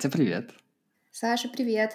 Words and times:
Катя, 0.00 0.16
привет. 0.16 0.54
Саша, 1.12 1.46
привет. 1.50 1.94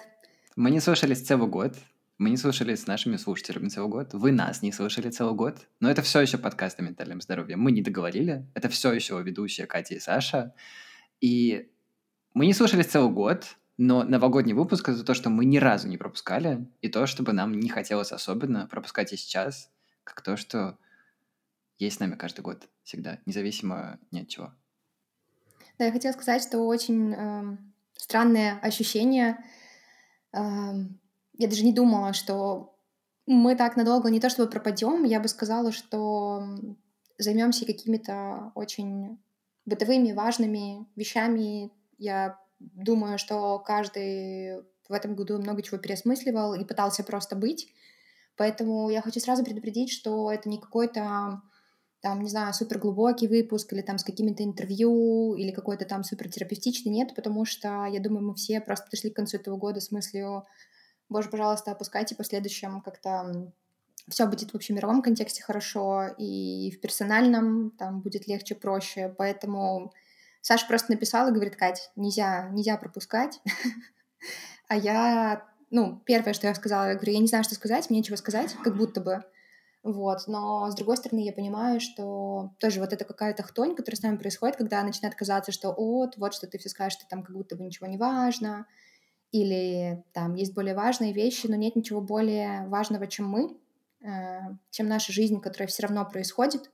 Мы 0.54 0.70
не 0.70 0.78
слушались 0.78 1.26
целый 1.26 1.48
год. 1.48 1.74
Мы 2.18 2.30
не 2.30 2.36
слушались 2.36 2.82
с 2.82 2.86
нашими 2.86 3.16
слушателями 3.16 3.66
целый 3.66 3.88
год. 3.88 4.14
Вы 4.14 4.30
нас 4.30 4.62
не 4.62 4.70
слушали 4.70 5.10
целый 5.10 5.34
год. 5.34 5.66
Но 5.80 5.90
это 5.90 6.02
все 6.02 6.20
еще 6.20 6.38
подкаст 6.38 6.78
о 6.78 6.82
ментальном 6.82 7.20
здоровье. 7.20 7.56
Мы 7.56 7.72
не 7.72 7.82
договорили. 7.82 8.46
Это 8.54 8.68
все 8.68 8.92
еще 8.92 9.20
ведущие 9.20 9.66
Катя 9.66 9.96
и 9.96 9.98
Саша. 9.98 10.54
И 11.20 11.68
мы 12.32 12.46
не 12.46 12.52
слушались 12.52 12.86
целый 12.86 13.10
год, 13.10 13.56
но 13.76 14.04
новогодний 14.04 14.54
выпуск— 14.54 14.88
это 14.90 15.02
то, 15.02 15.12
что 15.12 15.28
мы 15.28 15.44
ни 15.44 15.56
разу 15.56 15.88
не 15.88 15.98
пропускали, 15.98 16.64
и 16.82 16.88
то, 16.88 17.08
чтобы 17.08 17.32
нам 17.32 17.58
не 17.58 17.70
хотелось 17.70 18.12
особенно 18.12 18.68
пропускать 18.68 19.12
и 19.12 19.16
сейчас, 19.16 19.68
как 20.04 20.20
то, 20.20 20.36
что 20.36 20.78
есть 21.80 21.96
с 21.96 21.98
нами 21.98 22.14
каждый 22.14 22.42
год 22.42 22.68
всегда, 22.84 23.18
независимо 23.26 23.98
ни 24.12 24.20
от 24.20 24.28
чего. 24.28 24.54
Да, 25.76 25.86
я 25.86 25.90
хотела 25.90 26.12
сказать, 26.12 26.44
что 26.44 26.60
очень 26.60 27.12
э, 27.12 27.56
странное 27.96 28.58
ощущение. 28.60 29.38
Э, 30.32 30.72
я 31.38 31.48
даже 31.48 31.64
не 31.64 31.72
думала, 31.72 32.12
что 32.12 32.76
мы 33.26 33.56
так 33.56 33.76
надолго 33.76 34.08
не 34.08 34.20
то 34.20 34.30
чтобы 34.30 34.50
пропадем, 34.50 35.04
я 35.04 35.20
бы 35.20 35.28
сказала, 35.28 35.72
что 35.72 36.42
займемся 37.18 37.66
какими-то 37.66 38.52
очень 38.54 39.18
бытовыми 39.64 40.12
важными 40.12 40.86
вещами. 40.94 41.72
Я 41.98 42.38
думаю, 42.58 43.18
что 43.18 43.58
каждый 43.58 44.62
в 44.88 44.92
этом 44.92 45.14
году 45.14 45.38
много 45.38 45.62
чего 45.62 45.78
переосмысливал 45.78 46.54
и 46.54 46.64
пытался 46.64 47.02
просто 47.02 47.34
быть. 47.34 47.68
Поэтому 48.36 48.90
я 48.90 49.02
хочу 49.02 49.18
сразу 49.18 49.44
предупредить, 49.44 49.90
что 49.90 50.30
это 50.30 50.48
не 50.48 50.60
какой-то 50.60 51.42
там, 52.06 52.22
не 52.22 52.28
знаю, 52.28 52.54
супер 52.54 52.78
глубокий 52.78 53.26
выпуск 53.26 53.72
или 53.72 53.82
там 53.82 53.98
с 53.98 54.04
какими-то 54.04 54.44
интервью 54.44 55.34
или 55.34 55.50
какой-то 55.50 55.86
там 55.86 56.04
супер 56.04 56.30
терапевтичный, 56.30 56.92
нет, 56.92 57.16
потому 57.16 57.44
что, 57.44 57.84
я 57.86 57.98
думаю, 57.98 58.24
мы 58.24 58.34
все 58.36 58.60
просто 58.60 58.84
подошли 58.84 59.10
к 59.10 59.16
концу 59.16 59.38
этого 59.38 59.56
года 59.56 59.80
с 59.80 59.90
мыслью, 59.90 60.46
боже, 61.08 61.28
пожалуйста, 61.30 61.72
опускайте 61.72 62.14
в 62.14 62.18
последующем 62.18 62.80
как-то 62.80 63.50
все 64.08 64.28
будет 64.28 64.52
в 64.52 64.54
общемировом 64.54 65.02
контексте 65.02 65.42
хорошо, 65.42 66.14
и 66.16 66.70
в 66.70 66.80
персональном 66.80 67.72
там 67.72 68.02
будет 68.02 68.28
легче, 68.28 68.54
проще, 68.54 69.12
поэтому 69.18 69.92
Саша 70.42 70.64
просто 70.68 70.92
написала 70.92 71.30
и 71.30 71.32
говорит, 71.32 71.56
Кать, 71.56 71.90
нельзя, 71.96 72.48
нельзя 72.50 72.76
пропускать, 72.76 73.40
а 74.68 74.76
я, 74.76 75.44
ну, 75.70 76.00
первое, 76.06 76.34
что 76.34 76.46
я 76.46 76.54
сказала, 76.54 76.90
я 76.90 76.94
говорю, 76.94 77.14
я 77.14 77.18
не 77.18 77.26
знаю, 77.26 77.42
что 77.42 77.56
сказать, 77.56 77.90
мне 77.90 77.98
нечего 77.98 78.14
сказать, 78.14 78.54
как 78.62 78.76
будто 78.76 79.00
бы, 79.00 79.24
вот, 79.86 80.26
но 80.26 80.68
с 80.68 80.74
другой 80.74 80.96
стороны 80.96 81.20
я 81.20 81.32
понимаю, 81.32 81.78
что 81.78 82.50
тоже 82.58 82.80
вот 82.80 82.92
это 82.92 83.04
какая-то 83.04 83.44
хтонь, 83.44 83.76
которая 83.76 83.96
с 83.96 84.02
нами 84.02 84.16
происходит, 84.16 84.56
когда 84.56 84.82
начинает 84.82 85.14
казаться, 85.14 85.52
что 85.52 85.72
вот, 85.72 86.16
вот 86.16 86.34
что 86.34 86.48
ты 86.48 86.58
все 86.58 86.68
скажешь, 86.68 86.98
что 86.98 87.08
там 87.08 87.22
как 87.22 87.36
будто 87.36 87.54
бы 87.54 87.62
ничего 87.62 87.86
не 87.86 87.96
важно, 87.96 88.66
или 89.30 90.02
там 90.12 90.34
есть 90.34 90.54
более 90.54 90.74
важные 90.74 91.12
вещи, 91.12 91.46
но 91.46 91.54
нет 91.54 91.76
ничего 91.76 92.00
более 92.00 92.66
важного, 92.66 93.06
чем 93.06 93.28
мы, 93.28 93.56
э, 94.02 94.40
чем 94.70 94.88
наша 94.88 95.12
жизнь, 95.12 95.40
которая 95.40 95.68
все 95.68 95.84
равно 95.84 96.04
происходит. 96.04 96.68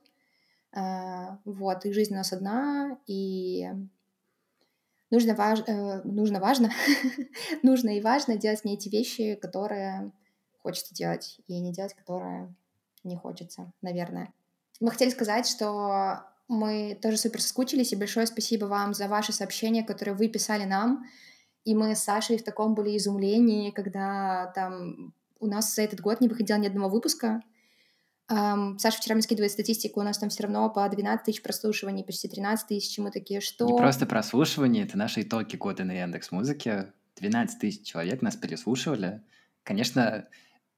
Э, 0.75 1.37
вот, 1.45 1.85
и 1.85 1.93
жизнь 1.93 2.13
у 2.15 2.17
нас 2.17 2.33
одна, 2.33 2.97
и 3.05 3.69
нужно, 5.11 5.35
важ... 5.35 5.59
Э, 5.67 6.01
нужно 6.03 6.39
важно, 6.39 6.71
нужно 7.61 7.95
и 7.95 8.01
важно 8.01 8.37
делать 8.37 8.65
не 8.65 8.73
эти 8.73 8.89
вещи, 8.89 9.35
которые 9.35 10.11
хочется 10.63 10.95
делать, 10.95 11.39
и 11.45 11.59
не 11.59 11.71
делать, 11.71 11.93
которые 11.93 12.55
не 13.03 13.15
хочется, 13.15 13.71
наверное. 13.81 14.33
Мы 14.79 14.91
хотели 14.91 15.09
сказать, 15.09 15.47
что 15.47 16.23
мы 16.47 16.97
тоже 17.01 17.17
супер 17.17 17.41
соскучились, 17.41 17.93
и 17.93 17.95
большое 17.95 18.27
спасибо 18.27 18.65
вам 18.65 18.93
за 18.93 19.07
ваши 19.07 19.31
сообщения, 19.33 19.83
которые 19.83 20.15
вы 20.15 20.27
писали 20.27 20.65
нам. 20.65 21.05
И 21.63 21.75
мы 21.75 21.95
с 21.95 22.03
Сашей 22.03 22.37
в 22.37 22.43
таком 22.43 22.75
были 22.75 22.97
изумлении, 22.97 23.71
когда 23.71 24.51
там 24.55 25.13
у 25.39 25.47
нас 25.47 25.73
за 25.73 25.83
этот 25.83 26.01
год 26.01 26.21
не 26.21 26.27
выходило 26.27 26.57
ни 26.57 26.67
одного 26.67 26.89
выпуска. 26.89 27.41
Um, 28.31 28.79
Саша 28.79 28.97
вчера 28.97 29.15
мне 29.15 29.21
скидывает 29.21 29.51
статистику, 29.51 29.99
у 29.99 30.03
нас 30.03 30.17
там 30.17 30.29
все 30.29 30.43
равно 30.43 30.69
по 30.69 30.87
12 30.87 31.25
тысяч 31.25 31.41
прослушиваний, 31.41 32.05
почти 32.05 32.29
13 32.29 32.67
тысяч, 32.67 32.97
мы 32.97 33.11
такие, 33.11 33.41
что... 33.41 33.65
Не 33.65 33.77
просто 33.77 34.05
прослушивание, 34.05 34.85
это 34.85 34.97
наши 34.97 35.21
итоги 35.21 35.57
года 35.57 35.83
на 35.83 35.91
Яндекс 35.91 36.31
Музыке. 36.31 36.93
12 37.17 37.59
тысяч 37.59 37.85
человек 37.85 38.21
нас 38.21 38.35
переслушивали. 38.35 39.21
Конечно, 39.63 40.27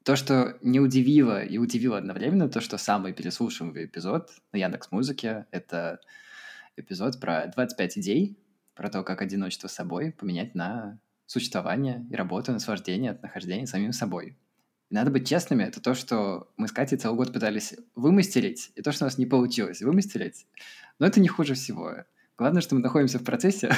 то, 0.06 0.16
что 0.16 0.56
не 0.62 0.80
удивило 0.80 1.44
и 1.44 1.58
удивило 1.58 1.98
одновременно, 1.98 2.48
то, 2.48 2.62
что 2.62 2.78
самый 2.78 3.12
переслушиваемый 3.12 3.86
эпизод 3.86 4.30
на 4.54 4.58
Яндекс 4.58 4.92
Музыке— 4.92 5.48
это 5.52 6.00
эпизод 6.78 7.20
про 7.20 7.48
25 7.48 7.98
идей, 7.98 8.38
про 8.76 8.90
то, 8.90 9.02
как 9.02 9.24
одиночество 9.24 9.68
с 9.68 9.74
собой 9.74 10.12
поменять 10.12 10.54
на 10.54 11.00
существование 11.26 12.06
и 12.12 12.16
работу, 12.16 12.52
наслаждение 12.52 13.12
от 13.12 13.24
нахождения 13.24 13.66
самим 13.66 13.94
собой. 13.94 14.38
И 14.92 14.94
надо 14.94 15.10
быть 15.10 15.28
честными, 15.28 15.64
это 15.64 15.82
то, 15.82 15.96
что 15.96 16.54
мы 16.56 16.68
с 16.68 16.72
Катей 16.72 17.00
целый 17.00 17.16
год 17.16 17.34
пытались 17.34 17.74
вымастерить, 17.96 18.72
и 18.76 18.84
то, 18.84 18.92
что 18.92 19.06
у 19.06 19.08
нас 19.08 19.18
не 19.18 19.26
получилось 19.26 19.82
вымастерить. 19.82 20.46
Но 21.00 21.08
это 21.08 21.20
не 21.20 21.30
хуже 21.30 21.56
всего. 21.56 21.96
Главное, 22.38 22.62
что 22.62 22.76
мы 22.76 22.82
находимся 22.82 23.18
в 23.18 23.24
процессе, 23.24 23.74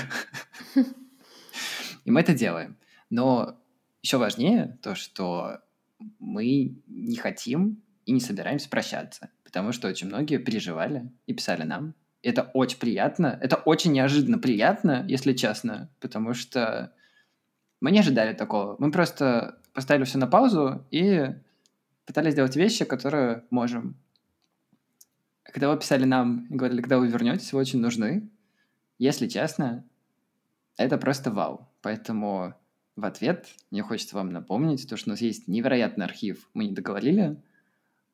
и 2.03 2.11
мы 2.11 2.19
это 2.19 2.33
делаем. 2.33 2.75
Но 3.09 3.63
еще 4.01 4.17
важнее 4.17 4.77
то, 4.81 4.93
что 4.93 5.61
мы 6.19 6.75
не 6.87 7.15
хотим 7.15 7.81
и 8.05 8.11
не 8.11 8.19
собираемся 8.19 8.69
прощаться, 8.69 9.29
потому 9.43 9.71
что 9.71 9.87
очень 9.87 10.07
многие 10.07 10.37
переживали 10.37 11.11
и 11.25 11.33
писали 11.33 11.63
нам. 11.63 11.93
Это 12.21 12.43
очень 12.53 12.79
приятно, 12.79 13.37
это 13.41 13.57
очень 13.57 13.93
неожиданно 13.93 14.39
приятно, 14.39 15.05
если 15.07 15.33
честно, 15.33 15.89
потому 15.99 16.33
что 16.33 16.93
мы 17.79 17.91
не 17.91 17.99
ожидали 17.99 18.33
такого. 18.33 18.75
Мы 18.79 18.91
просто 18.91 19.59
поставили 19.73 20.05
все 20.05 20.17
на 20.17 20.27
паузу 20.27 20.85
и 20.89 21.35
пытались 22.05 22.33
сделать 22.33 22.55
вещи, 22.55 22.85
которые 22.85 23.43
можем. 23.49 23.95
Когда 25.43 25.69
вы 25.69 25.79
писали 25.79 26.05
нам 26.05 26.47
и 26.49 26.55
говорили, 26.55 26.81
когда 26.81 26.97
вы 26.97 27.07
вернетесь, 27.07 27.53
вы 27.53 27.59
очень 27.59 27.79
нужны, 27.79 28.29
если 28.97 29.27
честно, 29.27 29.85
это 30.77 30.97
просто 30.97 31.31
вау. 31.31 31.67
Поэтому 31.81 32.55
в 32.97 33.05
ответ 33.05 33.47
мне 33.71 33.83
хочется 33.83 34.15
вам 34.15 34.31
напомнить, 34.31 34.89
то, 34.89 34.97
что 34.97 35.09
у 35.09 35.11
нас 35.11 35.21
есть 35.21 35.47
невероятный 35.47 36.03
архив, 36.03 36.49
мы 36.53 36.65
не 36.65 36.73
договорили. 36.73 37.41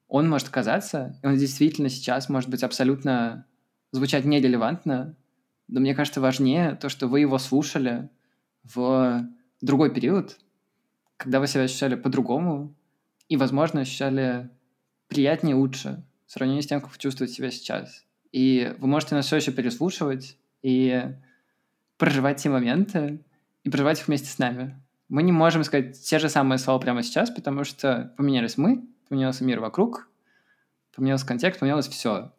Он 0.08 0.30
может 0.30 0.50
казаться, 0.50 1.18
и 1.24 1.26
он 1.26 1.38
действительно 1.38 1.90
сейчас 1.90 2.30
может 2.30 2.50
быть 2.50 2.62
абсолютно 2.62 3.48
звучать 3.92 4.26
нерелевантно, 4.26 5.16
но 5.70 5.80
мне 5.80 5.96
кажется 5.96 6.22
важнее 6.22 6.76
то, 6.76 6.90
что 6.90 7.08
вы 7.08 7.22
его 7.22 7.38
слушали 7.38 8.10
в 8.64 9.26
другой 9.62 9.94
период, 9.94 10.38
когда 11.18 11.40
вы 11.40 11.48
себя 11.48 11.64
ощущали 11.64 11.96
по-другому 11.96 12.76
и, 13.30 13.38
возможно, 13.38 13.82
ощущали 13.82 14.50
приятнее, 15.08 15.56
лучше 15.56 16.04
в 16.26 16.32
сравнении 16.32 16.62
с 16.62 16.68
тем, 16.68 16.82
как 16.82 16.92
вы 16.92 16.98
чувствуете 16.98 17.34
себя 17.34 17.52
сейчас. 17.52 18.06
И 18.32 18.76
вы 18.80 18.88
можете 18.88 19.16
нас 19.16 19.28
все 19.28 19.38
еще 19.38 19.52
переслушивать 19.52 20.38
и 20.62 21.04
проживать 21.98 22.42
те 22.42 22.50
моменты, 22.50 23.24
и 23.64 23.70
проживать 23.70 24.00
их 24.00 24.08
вместе 24.08 24.30
с 24.30 24.38
нами. 24.38 24.82
Мы 25.10 25.24
не 25.24 25.32
можем 25.32 25.64
сказать 25.64 26.02
те 26.02 26.20
же 26.20 26.30
самые 26.30 26.58
слова 26.58 26.80
прямо 26.80 27.04
сейчас, 27.04 27.30
потому 27.30 27.64
что 27.64 28.14
поменялись 28.18 28.58
мы, 28.58 28.86
поменялся 29.10 29.44
мир 29.44 29.60
вокруг, 29.60 30.10
поменялся 30.96 31.26
контекст, 31.26 31.60
поменялось 31.60 31.88
все. 31.88 32.34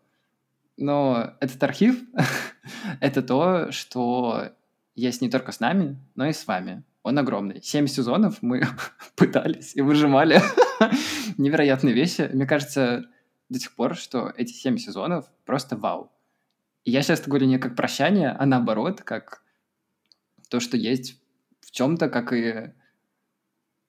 Но 0.77 1.35
этот 1.41 1.63
архив— 1.63 2.03
это 3.01 3.23
то, 3.23 3.71
что 3.71 4.51
есть 4.95 5.23
не 5.23 5.31
только 5.31 5.53
с 5.53 5.61
нами, 5.61 5.99
но 6.15 6.27
и 6.27 6.33
с 6.33 6.47
вами. 6.47 6.85
Он 7.03 7.19
огромный. 7.19 7.63
Семь 7.63 7.87
сезонов 7.87 8.39
мы 8.41 8.63
пытались 9.17 9.77
и 9.77 9.83
выжимали 9.83 10.41
невероятные 11.37 11.95
вещи. 11.95 12.31
Мне 12.33 12.47
кажется 12.47 13.05
до 13.49 13.59
сих 13.59 13.75
пор, 13.75 13.95
что 13.95 14.33
эти 14.37 14.53
семь 14.53 14.79
сезонов 14.79 15.27
просто 15.45 15.77
вау. 15.77 16.11
И 16.85 16.91
я 16.91 17.03
сейчас 17.03 17.23
говорю 17.23 17.47
не 17.47 17.59
как 17.59 17.77
прощание, 17.77 18.31
а 18.31 18.47
наоборот, 18.47 19.03
как 19.03 19.44
то, 20.55 20.61
что 20.61 20.77
есть 20.77 21.21
в 21.63 21.73
чем-то, 21.73 22.09
как 22.09 22.33
и 22.33 22.71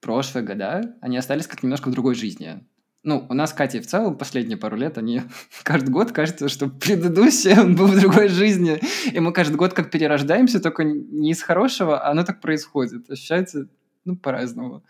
прошлые 0.02 0.44
года, 0.44 0.96
они 1.00 1.16
остались 1.16 1.46
как 1.46 1.62
немножко 1.62 1.90
в 1.90 1.92
другой 1.92 2.16
жизни. 2.16 2.66
Ну, 3.04 3.28
у 3.30 3.36
нас, 3.36 3.54
Катя, 3.54 3.80
в 3.84 3.86
целом 3.86 4.18
последние 4.18 4.58
пару 4.58 4.76
лет, 4.76 4.98
они 4.98 5.22
каждый 5.64 5.92
год 5.92 6.12
кажется, 6.12 6.50
что 6.50 6.68
предыдущий 6.68 7.54
он 7.54 7.76
был 7.76 7.86
в 7.86 8.00
другой 8.00 8.30
жизни, 8.30 8.82
и 9.12 9.20
мы 9.20 9.32
каждый 9.32 9.58
год 9.58 9.74
как 9.74 9.92
перерождаемся, 9.92 10.60
только 10.60 10.84
не 10.84 11.30
из 11.30 11.44
хорошего, 11.44 12.00
а 12.00 12.10
оно 12.10 12.24
так 12.24 12.42
происходит. 12.42 13.12
Ощущается, 13.12 13.68
ну, 14.04 14.18
по-разному. 14.18 14.84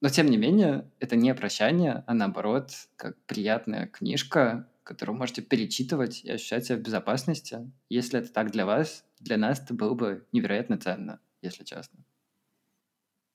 Но, 0.00 0.10
тем 0.10 0.26
не 0.26 0.36
менее, 0.36 0.88
это 1.00 1.16
не 1.16 1.34
прощание, 1.34 2.04
а 2.06 2.14
наоборот, 2.14 2.70
как 2.94 3.16
приятная 3.26 3.88
книжка, 3.88 4.68
которую 4.84 5.16
можете 5.16 5.42
перечитывать 5.42 6.22
и 6.24 6.30
ощущать 6.30 6.66
себя 6.66 6.76
в 6.76 6.82
безопасности. 6.82 7.70
Если 7.88 8.20
это 8.20 8.32
так 8.32 8.52
для 8.52 8.66
вас, 8.66 9.04
для 9.18 9.36
нас 9.36 9.60
это 9.60 9.74
было 9.74 9.94
бы 9.94 10.26
невероятно 10.32 10.78
ценно, 10.78 11.20
если 11.42 11.64
честно. 11.64 12.04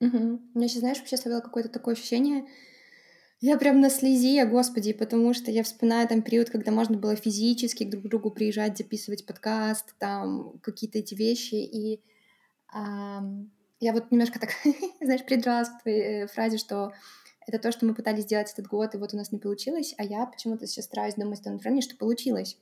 Угу. 0.00 0.40
Мне 0.54 0.68
сейчас, 0.68 0.80
знаешь, 0.80 0.98
вообще 0.98 1.16
оставило 1.16 1.40
какое-то 1.40 1.68
такое 1.68 1.94
ощущение, 1.94 2.46
Я 3.42 3.56
прям 3.56 3.80
на 3.80 3.88
слезе, 3.88 4.44
господи, 4.44 4.92
потому 4.92 5.32
что 5.32 5.50
я 5.50 5.62
вспоминаю 5.62 6.06
там 6.06 6.20
период, 6.20 6.50
когда 6.50 6.72
можно 6.72 6.98
было 6.98 7.16
физически 7.16 7.84
друг 7.84 8.04
к 8.04 8.08
другу 8.08 8.30
приезжать, 8.30 8.76
записывать 8.76 9.24
подкаст, 9.24 9.94
там 9.98 10.58
какие-то 10.60 10.98
эти 10.98 11.14
вещи, 11.14 11.54
и 11.54 12.02
ам, 12.68 13.50
я 13.80 13.92
вот 13.94 14.10
немножко 14.10 14.38
так, 14.38 14.50
знаешь, 15.00 15.24
придралась 15.24 15.70
к 15.70 15.82
твоей 15.82 16.24
э, 16.24 16.26
фразе, 16.26 16.58
что 16.58 16.92
это 17.46 17.58
то, 17.58 17.72
что 17.72 17.86
мы 17.86 17.94
пытались 17.94 18.24
сделать 18.24 18.52
этот 18.52 18.66
год, 18.66 18.94
и 18.94 18.98
вот 18.98 19.14
у 19.14 19.16
нас 19.16 19.32
не 19.32 19.38
получилось, 19.38 19.94
а 19.98 20.04
я 20.04 20.26
почему-то 20.26 20.66
сейчас 20.66 20.86
стараюсь 20.86 21.14
думать 21.14 21.40
в 21.40 21.44
том 21.44 21.54
направлении, 21.54 21.82
что 21.82 21.96
получилось. 21.96 22.56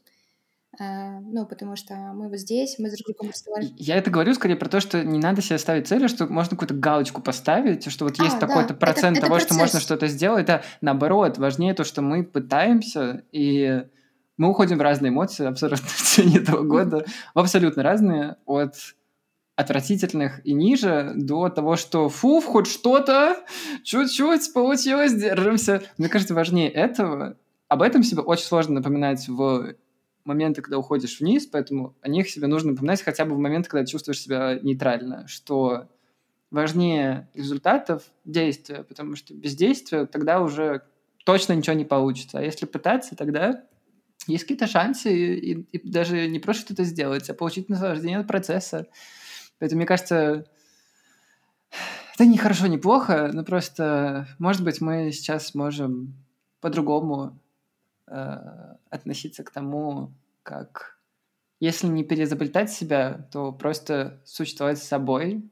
А, 0.79 1.19
ну, 1.21 1.47
потому 1.47 1.77
что 1.77 1.95
мы 1.95 2.29
вот 2.29 2.39
здесь, 2.39 2.79
мы 2.79 2.91
с 2.91 2.93
друг 2.93 3.07
другом 3.07 3.31
разговариваем. 3.31 3.75
Я 3.79 3.97
это 3.97 4.11
говорю 4.11 4.35
скорее 4.35 4.57
про 4.57 4.69
то, 4.69 4.81
что 4.81 5.03
не 5.03 5.19
надо 5.19 5.41
себе 5.41 5.59
ставить 5.59 5.89
цели, 5.89 6.07
что 6.07 6.27
можно 6.27 6.51
какую-то 6.51 6.75
галочку 6.75 7.23
поставить, 7.23 7.91
что 7.91 8.05
вот 8.05 8.19
есть 8.19 8.37
а, 8.37 8.41
такой-то 8.41 8.75
да. 8.75 8.75
процент 8.75 9.17
это, 9.17 9.27
того, 9.27 9.39
это 9.39 9.47
что 9.47 9.55
можно 9.55 9.81
что-то 9.81 10.07
сделать. 10.09 10.45
Это 10.45 10.63
наоборот, 10.81 11.39
важнее 11.39 11.75
то, 11.75 11.85
что 11.85 12.03
мы 12.03 12.23
пытаемся, 12.23 13.25
и 13.33 13.83
мы 14.37 14.51
уходим 14.51 14.79
в 14.79 14.83
разные 14.83 15.11
эмоции 15.11 15.47
абсолютно 15.47 15.87
в 15.89 15.97
течение 15.97 16.43
этого 16.43 16.63
года, 16.63 17.05
в 17.35 17.39
абсолютно 17.39 17.83
разные, 17.83 18.37
от 18.47 18.75
отвратительных 19.59 20.47
и 20.47 20.53
ниже 20.53 21.15
до 21.17 21.49
того, 21.49 21.75
что 21.75 22.09
фу, 22.09 22.41
хоть 22.41 22.69
что-то, 22.69 23.45
чуть-чуть 23.83 24.53
получилось, 24.55 25.13
держимся. 25.13 25.83
Мне 25.99 26.09
кажется, 26.09 26.33
важнее 26.33 26.71
этого. 26.71 27.37
Об 27.67 27.83
этом 27.83 28.05
себе 28.05 28.23
очень 28.23 28.45
сложно 28.45 28.75
напоминать 28.75 29.27
в 29.27 29.75
моменты, 30.25 30.63
когда 30.63 30.79
уходишь 30.79 31.19
вниз, 31.19 31.47
поэтому 31.47 31.97
о 32.03 32.09
них 32.09 32.31
себе 32.31 32.47
нужно 32.47 32.71
напоминать 32.71 33.03
хотя 33.03 33.25
бы 33.25 33.35
в 33.35 33.39
моменты, 33.39 33.69
когда 33.69 33.85
чувствуешь 33.85 34.21
себя 34.21 34.61
нейтрально, 34.63 35.27
что 35.27 35.89
важнее 36.53 37.29
результатов 37.35 38.05
действия, 38.25 38.85
потому 38.85 39.17
что 39.17 39.35
без 39.35 39.57
действия 39.57 40.07
тогда 40.07 40.41
уже 40.41 40.83
точно 41.25 41.55
ничего 41.55 41.75
не 41.75 41.85
получится. 41.85 42.39
А 42.39 42.43
если 42.43 42.65
пытаться, 42.65 43.17
тогда 43.17 43.65
есть 44.29 44.45
какие-то 44.45 44.69
шансы 44.69 45.13
и, 45.13 45.53
и, 45.53 45.79
и 45.79 45.91
даже 45.91 46.29
не 46.29 46.39
просто 46.39 46.63
что-то 46.63 46.85
сделать, 46.85 47.29
а 47.29 47.35
получить 47.35 47.69
наслаждение 47.69 48.19
от 48.19 48.29
процесса. 48.29 48.87
Поэтому, 49.59 49.79
мне 49.79 49.87
кажется, 49.87 50.47
это 52.15 52.27
не 52.27 52.39
хорошо, 52.39 52.67
не 52.67 52.79
плохо, 52.79 53.31
но 53.33 53.45
просто, 53.45 54.27
может 54.39 54.65
быть, 54.65 54.81
мы 54.81 55.13
сейчас 55.13 55.55
можем 55.55 56.15
по-другому 56.61 57.39
э, 58.07 58.37
относиться 58.91 59.45
к 59.45 59.51
тому, 59.51 60.13
как 60.43 60.99
если 61.61 61.89
не 61.89 62.05
переизобретать 62.05 62.71
себя, 62.71 63.29
то 63.33 63.53
просто 63.53 64.21
существовать 64.25 64.79
с 64.79 64.87
собой, 64.87 65.49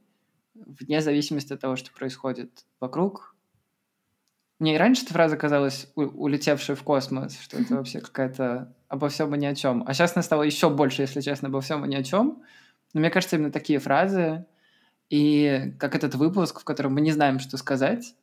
вне 0.54 1.00
зависимости 1.00 1.52
от 1.52 1.60
того, 1.60 1.76
что 1.76 1.92
происходит 1.92 2.64
вокруг. 2.80 3.34
Мне 4.58 4.74
и 4.74 4.78
раньше 4.78 5.04
эта 5.04 5.12
фраза 5.12 5.36
казалась 5.36 5.90
улетевшей 5.94 6.76
в 6.76 6.82
космос, 6.82 7.38
что 7.40 7.58
это 7.58 7.74
вообще 7.74 8.00
какая-то 8.00 8.74
обо 8.88 9.08
всем 9.08 9.34
и 9.34 9.38
ни 9.38 9.46
о 9.46 9.54
чем. 9.54 9.84
А 9.86 9.92
сейчас 9.92 10.16
она 10.16 10.22
стала 10.22 10.44
еще 10.44 10.70
больше, 10.70 11.02
если 11.02 11.20
честно, 11.20 11.48
обо 11.48 11.60
всем 11.60 11.84
и 11.84 11.88
ни 11.88 11.94
о 11.94 12.02
чем. 12.02 12.42
Но 12.96 13.00
мне 13.00 13.10
кажется, 13.10 13.36
именно 13.36 13.52
такие 13.52 13.78
фразы, 13.78 14.46
и 15.10 15.74
как 15.78 15.94
этот 15.94 16.14
выпуск, 16.14 16.60
в 16.60 16.64
котором 16.64 16.94
мы 16.94 17.02
не 17.02 17.12
знаем, 17.12 17.40
что 17.40 17.58
сказать, 17.58 18.14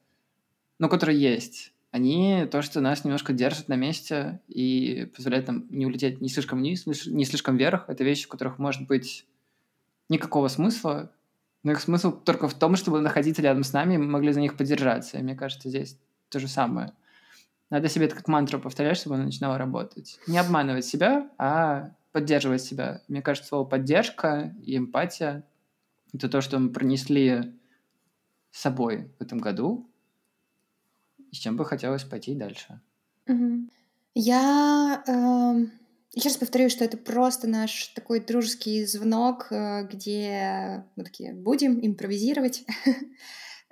но 0.80 0.90
который 0.90 1.16
есть, 1.16 1.74
они 1.92 2.48
то, 2.52 2.64
что 2.64 2.82
нас 2.82 3.04
немножко 3.04 3.34
держат 3.34 3.68
на 3.68 3.76
месте 3.76 4.42
и 4.48 5.12
позволяют 5.16 5.46
нам 5.46 5.68
не 5.70 5.86
улететь 5.86 6.22
не 6.22 6.28
слишком 6.28 6.58
вниз, 6.58 6.88
не 6.88 7.24
слишком 7.24 7.56
вверх. 7.56 7.86
Это 7.88 8.04
вещи, 8.04 8.26
в 8.26 8.30
которых 8.30 8.58
может 8.58 8.88
быть 8.88 9.28
никакого 10.10 10.48
смысла, 10.48 11.12
но 11.62 11.74
их 11.74 11.80
смысл 11.80 12.12
только 12.12 12.48
в 12.48 12.56
том, 12.56 12.76
чтобы 12.76 13.00
находиться 13.00 13.44
рядом 13.44 13.64
с 13.64 13.74
нами, 13.74 13.98
мы 13.98 14.08
могли 14.08 14.32
за 14.32 14.42
них 14.42 14.58
поддержаться. 14.58 15.20
И 15.20 15.22
мне 15.22 15.36
кажется, 15.36 15.70
здесь 15.70 16.00
то 16.30 16.40
же 16.40 16.48
самое. 16.48 16.94
Надо 17.70 17.90
себе 17.90 18.08
это 18.08 18.16
как 18.16 18.28
мантру 18.28 18.60
повторять, 18.60 18.98
чтобы 18.98 19.18
оно 19.18 19.26
начинало 19.26 19.60
работать. 19.60 20.20
Не 20.26 20.40
обманывать 20.40 20.86
себя, 20.86 21.30
а 21.38 21.92
поддерживать 22.14 22.62
себя. 22.62 23.02
Мне 23.10 23.22
кажется, 23.22 23.50
слово 23.50 23.66
«поддержка» 23.66 24.56
и 24.64 24.78
«эмпатия»— 24.78 25.44
это 26.14 26.30
то, 26.30 26.40
что 26.40 26.60
мы 26.60 26.72
пронесли 26.72 27.54
с 28.52 28.62
собой 28.62 29.12
в 29.20 29.22
этом 29.24 29.40
году, 29.40 29.90
и 31.18 31.36
с 31.36 31.40
чем 31.40 31.58
бы 31.58 31.66
хотелось 31.66 32.04
пойти 32.04 32.36
дальше? 32.36 32.80
Мгм. 33.26 33.72
Я, 34.14 35.04
эм, 35.08 35.72
еще 36.14 36.38
повторю, 36.38 36.70
что 36.70 36.86
это 36.86 36.98
просто 36.98 37.48
наш 37.48 37.88
такой 37.88 38.20
дружеский 38.20 38.86
звонок, 38.86 39.48
э, 39.50 39.88
где 39.92 40.86
мы 40.96 41.04
такие 41.04 41.34
будем 41.34 41.84
импровизировать. 41.86 42.64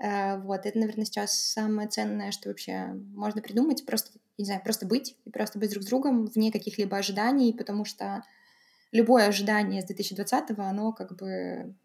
Э, 0.04 0.40
вот, 0.40 0.66
это, 0.66 0.80
наверное, 0.80 1.06
сейчас 1.06 1.38
самое 1.38 1.88
ценное, 1.88 2.32
что 2.32 2.50
вообще 2.50 2.88
можно 3.14 3.40
придумать. 3.40 3.86
Просто, 3.86 4.18
не 4.42 4.46
знаю, 4.46 4.62
просто 4.64 4.86
быть 4.86 5.16
и 5.26 5.30
просто 5.30 5.60
быть 5.60 5.72
друг 5.72 5.84
с 5.84 5.88
другом 5.88 6.26
вне 6.26 6.52
каких-либо 6.52 6.98
ожиданий, 6.98 7.54
потому 7.54 7.86
что 7.86 8.24
любое 8.92 9.28
ожидание 9.28 9.82
с 9.82 9.90
2020-го, 9.90 10.62
оно 10.62 10.92
как 10.94 11.16
бы, 11.16 11.76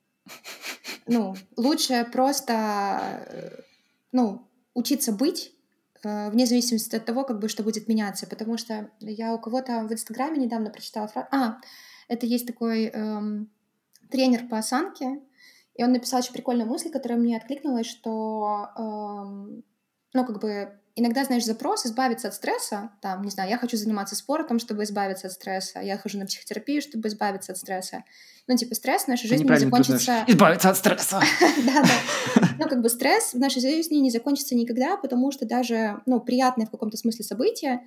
ну, 1.06 1.34
лучше 1.56 2.06
просто, 2.12 3.24
э, 3.28 3.60
ну, 4.12 4.48
учиться 4.74 5.12
быть 5.12 5.56
Э, 6.06 6.30
вне 6.30 6.46
зависимости 6.46 6.94
от 6.94 7.04
того, 7.04 7.24
как 7.24 7.40
бы 7.40 7.48
что 7.48 7.62
будет 7.62 7.88
меняться. 7.88 8.26
Потому 8.26 8.58
что 8.58 8.90
я 9.00 9.34
у 9.34 9.38
кого-то 9.38 9.84
в 9.84 9.92
Инстаграме 9.92 10.38
недавно 10.38 10.70
прочитала 10.70 11.08
фразу. 11.08 11.28
А, 11.32 11.58
это 12.08 12.26
есть 12.26 12.46
такой 12.46 12.84
эм, 12.84 13.50
тренер 14.10 14.46
по 14.48 14.58
осанке, 14.58 15.20
и 15.74 15.82
он 15.82 15.92
написал 15.92 16.20
очень 16.20 16.32
прикольную 16.32 16.68
мысль, 16.68 16.90
которая 16.90 17.18
мне 17.18 17.36
откликнулась, 17.36 17.86
что, 17.86 18.68
эм, 18.76 19.64
ну, 20.12 20.24
как 20.24 20.40
бы 20.40 20.78
иногда, 20.96 21.24
знаешь, 21.24 21.44
запрос 21.44 21.86
избавиться 21.86 22.28
от 22.28 22.34
стресса, 22.34 22.90
там, 23.00 23.22
не 23.22 23.30
знаю, 23.30 23.50
я 23.50 23.58
хочу 23.58 23.76
заниматься 23.76 24.16
спортом, 24.16 24.58
чтобы 24.58 24.82
избавиться 24.84 25.28
от 25.28 25.34
стресса, 25.34 25.80
я 25.80 25.98
хожу 25.98 26.18
на 26.18 26.26
психотерапию, 26.26 26.82
чтобы 26.82 27.08
избавиться 27.08 27.52
от 27.52 27.58
стресса. 27.58 28.02
Ну, 28.48 28.56
типа, 28.56 28.74
стресс 28.74 29.04
в 29.04 29.08
нашей 29.08 29.28
жизни 29.28 29.44
не 29.44 29.58
закончится... 29.58 30.24
Избавиться 30.26 30.70
от 30.70 30.76
стресса! 30.76 31.20
Да-да. 31.64 32.46
Ну, 32.58 32.68
как 32.68 32.80
бы 32.80 32.88
стресс 32.88 33.34
в 33.34 33.38
нашей 33.38 33.60
жизни 33.60 33.96
не 33.96 34.10
закончится 34.10 34.54
никогда, 34.54 34.96
потому 34.96 35.30
что 35.30 35.44
даже, 35.44 36.00
ну, 36.06 36.20
приятное 36.20 36.66
в 36.66 36.70
каком-то 36.70 36.96
смысле 36.96 37.24
событие, 37.24 37.82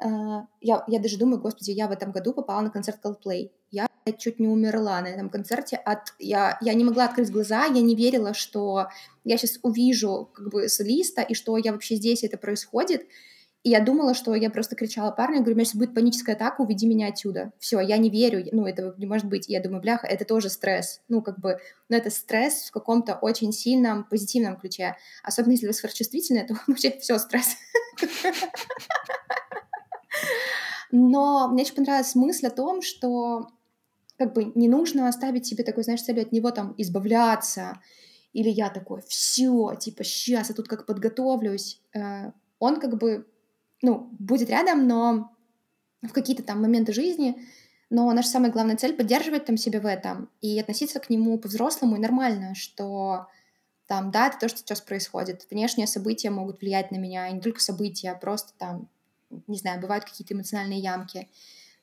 я, 0.00 0.84
я 0.86 0.98
даже 0.98 1.18
думаю, 1.18 1.40
господи, 1.40 1.70
я 1.70 1.88
в 1.88 1.92
этом 1.92 2.12
году 2.12 2.32
попала 2.32 2.60
на 2.62 2.70
концерт 2.70 2.98
Coldplay. 3.02 3.50
Я 3.70 3.86
чуть 4.18 4.38
не 4.40 4.48
умерла 4.48 5.00
на 5.00 5.06
этом 5.06 5.30
концерте. 5.30 5.76
От... 5.76 6.14
Я, 6.18 6.58
я 6.60 6.74
не 6.74 6.84
могла 6.84 7.06
открыть 7.06 7.30
глаза, 7.30 7.64
я 7.66 7.80
не 7.80 7.94
верила, 7.94 8.34
что 8.34 8.88
я 9.24 9.38
сейчас 9.38 9.58
увижу 9.62 10.30
как 10.34 10.50
бы 10.50 10.68
солиста, 10.68 11.22
и 11.22 11.34
что 11.34 11.56
я 11.56 11.72
вообще 11.72 11.96
здесь, 11.96 12.24
это 12.24 12.36
происходит. 12.36 13.06
И 13.64 13.70
я 13.70 13.80
думала, 13.80 14.12
что 14.12 14.34
я 14.34 14.50
просто 14.50 14.76
кричала 14.76 15.10
парню, 15.10 15.40
говорю, 15.40 15.58
если 15.58 15.78
будет 15.78 15.94
паническая 15.94 16.36
атака, 16.36 16.60
уведи 16.60 16.86
меня 16.86 17.08
отсюда. 17.08 17.50
Все, 17.58 17.80
я 17.80 17.96
не 17.96 18.10
верю, 18.10 18.46
ну, 18.52 18.66
этого 18.66 18.94
не 18.98 19.06
может 19.06 19.26
быть. 19.26 19.48
И 19.48 19.52
я 19.52 19.62
думаю, 19.62 19.80
бляха, 19.80 20.06
это 20.06 20.26
тоже 20.26 20.50
стресс. 20.50 21.00
Ну, 21.08 21.22
как 21.22 21.40
бы, 21.40 21.58
но 21.88 21.96
это 21.96 22.10
стресс 22.10 22.68
в 22.68 22.72
каком-то 22.72 23.14
очень 23.14 23.52
сильном, 23.52 24.04
позитивном 24.04 24.58
ключе. 24.58 24.96
Особенно 25.22 25.52
если 25.52 25.66
вы 25.66 25.72
сверхчувствительны, 25.72 26.46
то 26.46 26.54
вообще 26.66 26.90
все 26.98 27.18
стресс. 27.18 27.56
Но 30.96 31.48
мне 31.48 31.64
очень 31.64 31.74
понравилась 31.74 32.14
мысль 32.14 32.46
о 32.46 32.50
том, 32.50 32.80
что 32.80 33.48
как 34.16 34.32
бы 34.32 34.52
не 34.54 34.68
нужно 34.68 35.08
оставить 35.08 35.44
себе 35.44 35.64
такой, 35.64 35.82
знаешь, 35.82 36.04
целью 36.04 36.22
от 36.22 36.30
него 36.30 36.52
там 36.52 36.72
избавляться, 36.78 37.80
или 38.32 38.48
я 38.48 38.70
такой, 38.70 39.02
все, 39.08 39.74
типа, 39.74 40.04
сейчас 40.04 40.50
я 40.50 40.54
тут 40.54 40.68
как 40.68 40.86
подготовлюсь. 40.86 41.80
Э, 41.96 42.30
он 42.60 42.78
как 42.78 42.96
бы 42.96 43.26
ну, 43.82 44.08
будет 44.20 44.50
рядом, 44.50 44.86
но 44.86 45.32
в 46.00 46.12
какие-то 46.12 46.44
там 46.44 46.62
моменты 46.62 46.92
жизни, 46.92 47.44
но 47.90 48.12
наша 48.12 48.28
самая 48.28 48.52
главная 48.52 48.76
цель— 48.76 48.94
поддерживать 48.96 49.46
там 49.46 49.56
себя 49.56 49.80
в 49.80 49.86
этом 49.86 50.30
и 50.42 50.60
относиться 50.60 51.00
к 51.00 51.10
нему 51.10 51.40
по-взрослому 51.40 51.96
и 51.96 52.00
нормально, 52.00 52.54
что 52.54 53.26
там, 53.88 54.12
да, 54.12 54.28
это 54.28 54.38
то, 54.38 54.48
что 54.48 54.58
сейчас 54.58 54.80
происходит. 54.80 55.44
Внешние 55.50 55.88
события 55.88 56.30
могут 56.30 56.60
влиять 56.60 56.92
на 56.92 56.98
меня, 56.98 57.26
и 57.26 57.32
не 57.32 57.40
только 57.40 57.60
события, 57.60 58.12
а 58.12 58.14
просто 58.14 58.52
там, 58.58 58.88
не 59.46 59.58
знаю, 59.58 59.80
бывают 59.80 60.04
какие-то 60.04 60.34
эмоциональные 60.34 60.80
ямки. 60.80 61.28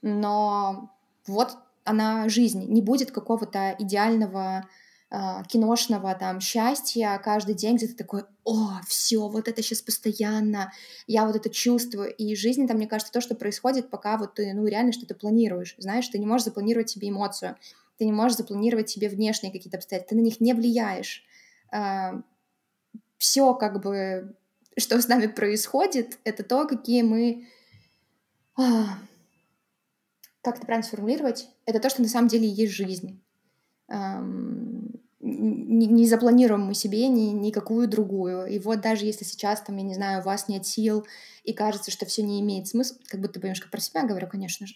Но 0.02 0.92
вот 1.28 1.58
она 1.84 2.30
жизнь. 2.30 2.66
Не 2.72 2.82
будет 2.82 3.12
какого-то 3.12 3.76
идеального 3.80 4.68
а, 5.14 5.44
киношного 5.44 6.16
там 6.16 6.40
счастья 6.40 7.20
каждый 7.24 7.54
день, 7.54 7.76
где 7.76 7.88
ты 7.88 7.96
такой, 7.96 8.24
о, 8.46 8.80
все, 8.88 9.28
вот 9.28 9.48
это 9.50 9.62
сейчас 9.62 9.82
постоянно, 9.82 10.72
я 11.06 11.26
вот 11.26 11.36
это 11.36 11.50
чувствую. 11.50 12.16
И 12.16 12.34
жизнь 12.36 12.66
там, 12.66 12.78
мне 12.78 12.88
кажется, 12.88 13.12
то, 13.12 13.20
что 13.20 13.36
происходит, 13.36 13.90
пока 13.90 14.18
вот 14.18 14.36
ты, 14.36 14.54
ну, 14.54 14.66
реально 14.66 14.94
что-то 14.94 15.14
планируешь. 15.14 15.76
Знаешь, 15.78 16.08
ты 16.08 16.18
не 16.18 16.26
можешь 16.26 16.46
запланировать 16.46 16.90
себе 16.90 17.10
эмоцию, 17.10 17.58
ты 17.98 18.06
не 18.06 18.14
можешь 18.14 18.38
запланировать 18.38 18.90
себе 18.90 19.10
внешние 19.10 19.52
какие-то 19.52 19.78
обстоятельства, 19.78 20.16
ты 20.16 20.22
на 20.22 20.26
них 20.26 20.40
не 20.40 20.54
влияешь. 20.54 21.26
А, 21.72 22.22
все 23.18 23.54
как 23.54 23.82
бы, 23.82 24.34
что 24.78 25.02
с 25.02 25.08
нами 25.08 25.28
происходит, 25.28 26.20
это 26.24 26.44
то, 26.44 26.68
какие 26.68 27.02
мы... 27.02 27.48
А, 28.58 28.98
как 30.42 30.58
это 30.58 30.66
правильно 30.66 30.88
сформулировать? 30.88 31.50
Это 31.66 31.80
то, 31.80 31.90
что 31.90 32.02
на 32.02 32.08
самом 32.08 32.28
деле 32.28 32.48
есть 32.48 32.74
жизнь 32.74 33.22
не, 35.22 35.88
не 35.88 36.08
запланируем 36.08 36.62
мы 36.62 36.74
себе 36.74 37.08
ни, 37.08 37.32
никакую 37.32 37.88
другую. 37.88 38.48
И 38.48 38.60
вот 38.60 38.82
даже 38.82 39.06
если 39.06 39.24
сейчас, 39.24 39.62
там, 39.62 39.78
я 39.78 39.84
не 39.84 39.94
знаю, 39.94 40.22
у 40.22 40.26
вас 40.26 40.48
нет 40.48 40.66
сил, 40.66 41.06
и 41.44 41.54
кажется, 41.54 41.92
что 41.92 42.06
все 42.06 42.24
не 42.24 42.42
имеет 42.42 42.68
смысла, 42.68 42.98
как 43.08 43.22
будто 43.22 43.40
бы 43.40 43.48
немножко 43.48 43.70
про 43.70 43.80
себя 43.80 44.04
говорю, 44.04 44.28
конечно 44.28 44.68
же, 44.68 44.76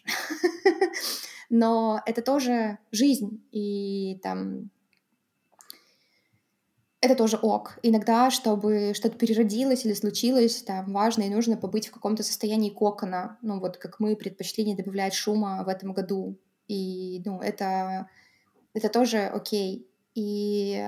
но 1.49 2.01
это 2.05 2.21
тоже 2.21 2.77
жизнь, 2.91 3.43
и 3.51 4.19
там 4.23 4.69
это 7.05 7.15
тоже 7.15 7.37
ок. 7.37 7.79
Иногда, 7.83 8.29
чтобы 8.29 8.93
что-то 8.93 9.17
переродилось 9.17 9.85
или 9.85 9.93
случилось, 9.93 10.61
там 10.63 10.91
важно 10.91 11.23
и 11.23 11.29
нужно 11.29 11.57
побыть 11.57 11.87
в 11.87 11.91
каком-то 11.91 12.23
состоянии 12.23 12.69
кокона. 12.69 13.37
Ну, 13.41 13.59
вот 13.59 13.77
как 13.77 13.99
мы 13.99 14.15
предпочли 14.15 14.65
не 14.65 14.75
добавлять 14.75 15.13
шума 15.13 15.63
в 15.63 15.69
этом 15.69 15.93
году. 15.93 16.37
И, 16.67 17.21
ну, 17.25 17.39
это, 17.39 18.09
это 18.73 18.89
тоже 18.89 19.19
окей. 19.19 19.87
И 20.15 20.85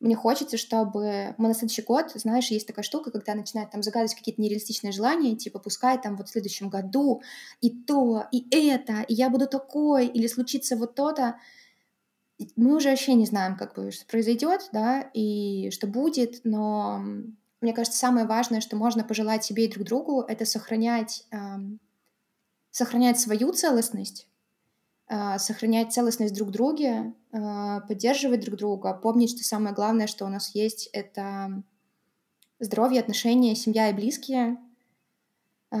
мне 0.00 0.16
хочется, 0.16 0.58
чтобы 0.58 1.34
мы 1.38 1.48
на 1.48 1.54
следующий 1.54 1.82
год, 1.82 2.12
знаешь, 2.14 2.48
есть 2.48 2.66
такая 2.66 2.82
штука, 2.82 3.10
когда 3.10 3.34
начинают 3.34 3.70
там 3.70 3.82
загадывать 3.82 4.14
какие-то 4.14 4.42
нереалистичные 4.42 4.92
желания, 4.92 5.34
типа, 5.34 5.58
пускай 5.58 6.00
там 6.00 6.16
вот 6.16 6.28
в 6.28 6.30
следующем 6.30 6.68
году 6.68 7.22
и 7.60 7.70
то, 7.70 8.24
и 8.30 8.46
это, 8.54 9.00
и 9.08 9.14
я 9.14 9.30
буду 9.30 9.46
такой, 9.46 10.06
или 10.06 10.26
случится 10.26 10.76
вот 10.76 10.94
то-то. 10.94 11.36
Мы 12.56 12.76
уже 12.76 12.90
вообще 12.90 13.14
не 13.14 13.26
знаем, 13.26 13.56
как 13.56 13.74
бы, 13.74 13.90
что 13.90 14.06
произойдет, 14.06 14.68
да, 14.72 15.08
и 15.14 15.70
что 15.70 15.86
будет, 15.86 16.40
но 16.44 17.00
мне 17.60 17.72
кажется, 17.72 17.98
самое 17.98 18.26
важное, 18.26 18.60
что 18.60 18.76
можно 18.76 19.04
пожелать 19.04 19.44
себе 19.44 19.64
и 19.64 19.70
друг 19.70 19.86
другу, 19.86 20.20
это 20.20 20.44
сохранять, 20.44 21.26
эм, 21.30 21.80
сохранять 22.70 23.18
свою 23.18 23.52
целостность, 23.52 24.28
э, 25.08 25.38
сохранять 25.38 25.92
целостность 25.92 26.34
друг 26.34 26.50
друге, 26.50 27.14
э, 27.32 27.80
поддерживать 27.88 28.40
друг 28.40 28.58
друга, 28.58 28.92
помнить, 28.94 29.30
что 29.30 29.44
самое 29.44 29.74
главное, 29.74 30.06
что 30.08 30.26
у 30.26 30.28
нас 30.28 30.54
есть, 30.54 30.90
это 30.92 31.62
здоровье, 32.58 33.00
отношения, 33.00 33.54
семья 33.54 33.88
и 33.88 33.94
близкие, 33.94 34.58
э, 35.70 35.76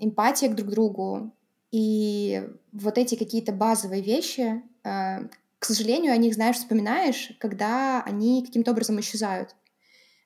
эмпатия 0.00 0.48
к 0.48 0.54
друг 0.54 0.70
другу. 0.70 1.32
И 1.72 2.48
вот 2.72 2.98
эти 2.98 3.16
какие-то 3.16 3.52
базовые 3.52 4.02
вещи, 4.02 4.62
э, 4.84 5.28
к 5.66 5.74
сожалению, 5.74 6.12
о 6.12 6.16
них, 6.16 6.34
знаешь, 6.34 6.58
вспоминаешь, 6.58 7.32
когда 7.40 8.00
они 8.02 8.44
каким-то 8.46 8.70
образом 8.70 9.00
исчезают. 9.00 9.56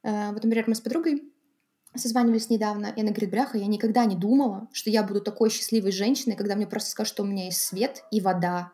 Э, 0.03 0.33
вот, 0.33 0.45
например, 0.45 0.65
мы 0.67 0.75
с 0.75 0.83
подругой 0.83 1.23
созванивались 1.95 2.51
недавно, 2.51 2.93
и 2.95 3.01
она 3.01 3.09
говорит, 3.09 3.31
бляха, 3.31 3.57
я 3.57 3.67
никогда 3.67 4.05
не 4.05 4.17
думала, 4.17 4.69
что 4.73 4.91
я 4.91 5.03
буду 5.03 5.23
такой 5.23 5.49
счастливой 5.49 5.93
женщиной, 5.93 6.37
когда 6.37 6.57
мне 6.57 6.67
просто 6.67 6.91
скажут, 6.91 7.15
что 7.15 7.23
у 7.23 7.27
меня 7.27 7.47
есть 7.47 7.63
свет 7.63 8.05
и 8.11 8.21
вода. 8.21 8.73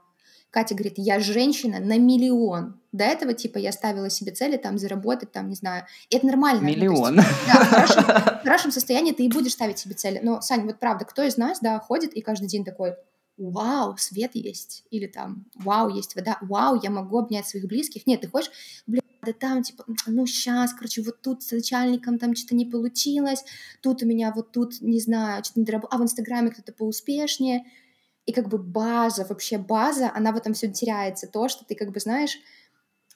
Катя 0.50 0.75
говорит, 0.75 0.94
я 0.96 1.20
женщина 1.20 1.78
на 1.78 1.99
миллион. 1.99 2.80
До 2.90 3.04
этого, 3.04 3.32
типа, 3.32 3.58
я 3.58 3.70
ставила 3.70 4.11
себе 4.11 4.32
цели 4.32 4.56
там 4.56 4.76
заработать, 4.76 5.30
там, 5.30 5.49
не 5.49 5.54
знаю. 5.54 5.85
И 6.11 6.16
это 6.16 6.26
нормально. 6.26 6.66
Миллион. 6.66 7.14
Ну, 7.14 7.23
есть, 7.23 7.46
да, 7.46 7.64
в 7.64 7.68
хорошем, 7.68 8.04
в 8.40 8.42
хорошем 8.42 8.70
состоянии 8.73 9.12
ты 9.12 9.25
и 9.25 9.28
будешь 9.28 9.52
ставить 9.52 9.78
себе 9.78 9.94
цели. 9.94 10.18
Но, 10.20 10.40
Саня, 10.40 10.64
вот 10.64 10.80
правда, 10.80 11.04
кто 11.04 11.23
из 11.23 11.37
нас, 11.37 11.61
да, 11.61 11.78
ходит 11.78 12.12
и 12.14 12.23
каждый 12.23 12.49
день 12.49 12.64
такой, 12.64 12.96
вау, 13.36 13.96
свет 13.98 14.32
есть, 14.34 14.84
или 14.90 15.06
там, 15.06 15.46
вау, 15.54 15.88
есть 15.88 16.14
вода, 16.14 16.38
вау, 16.40 16.80
я 16.82 16.90
могу 16.90 17.18
обнять 17.18 17.46
своих 17.46 17.66
близких. 17.66 18.06
Нет, 18.06 18.22
ты 18.22 18.28
хочешь, 18.28 18.50
блин, 18.86 19.02
да 19.22 19.32
там, 19.32 19.62
типа, 19.62 19.84
ну, 20.06 20.26
сейчас, 20.26 20.72
короче, 20.72 21.02
вот 21.02 21.20
тут 21.20 21.42
с 21.42 21.50
начальником 21.50 22.18
там 22.18 22.34
что-то 22.34 22.54
не 22.54 22.64
получилось, 22.64 23.44
тут 23.82 24.02
у 24.02 24.06
меня 24.06 24.32
вот 24.34 24.52
тут, 24.52 24.80
не 24.80 25.00
знаю, 25.00 25.44
что-то 25.44 25.60
не 25.60 25.66
доработало, 25.66 25.98
а 25.98 25.98
в 25.98 26.04
Инстаграме 26.04 26.50
кто-то 26.50 26.72
поуспешнее, 26.72 27.64
и 28.24 28.32
как 28.32 28.48
бы 28.48 28.58
база, 28.58 29.26
вообще 29.28 29.58
база, 29.58 30.10
она 30.14 30.32
в 30.32 30.36
этом 30.36 30.54
все 30.54 30.70
теряется, 30.70 31.26
то, 31.26 31.48
что 31.48 31.64
ты 31.64 31.74
как 31.74 31.92
бы, 31.92 32.00
знаешь, 32.00 32.38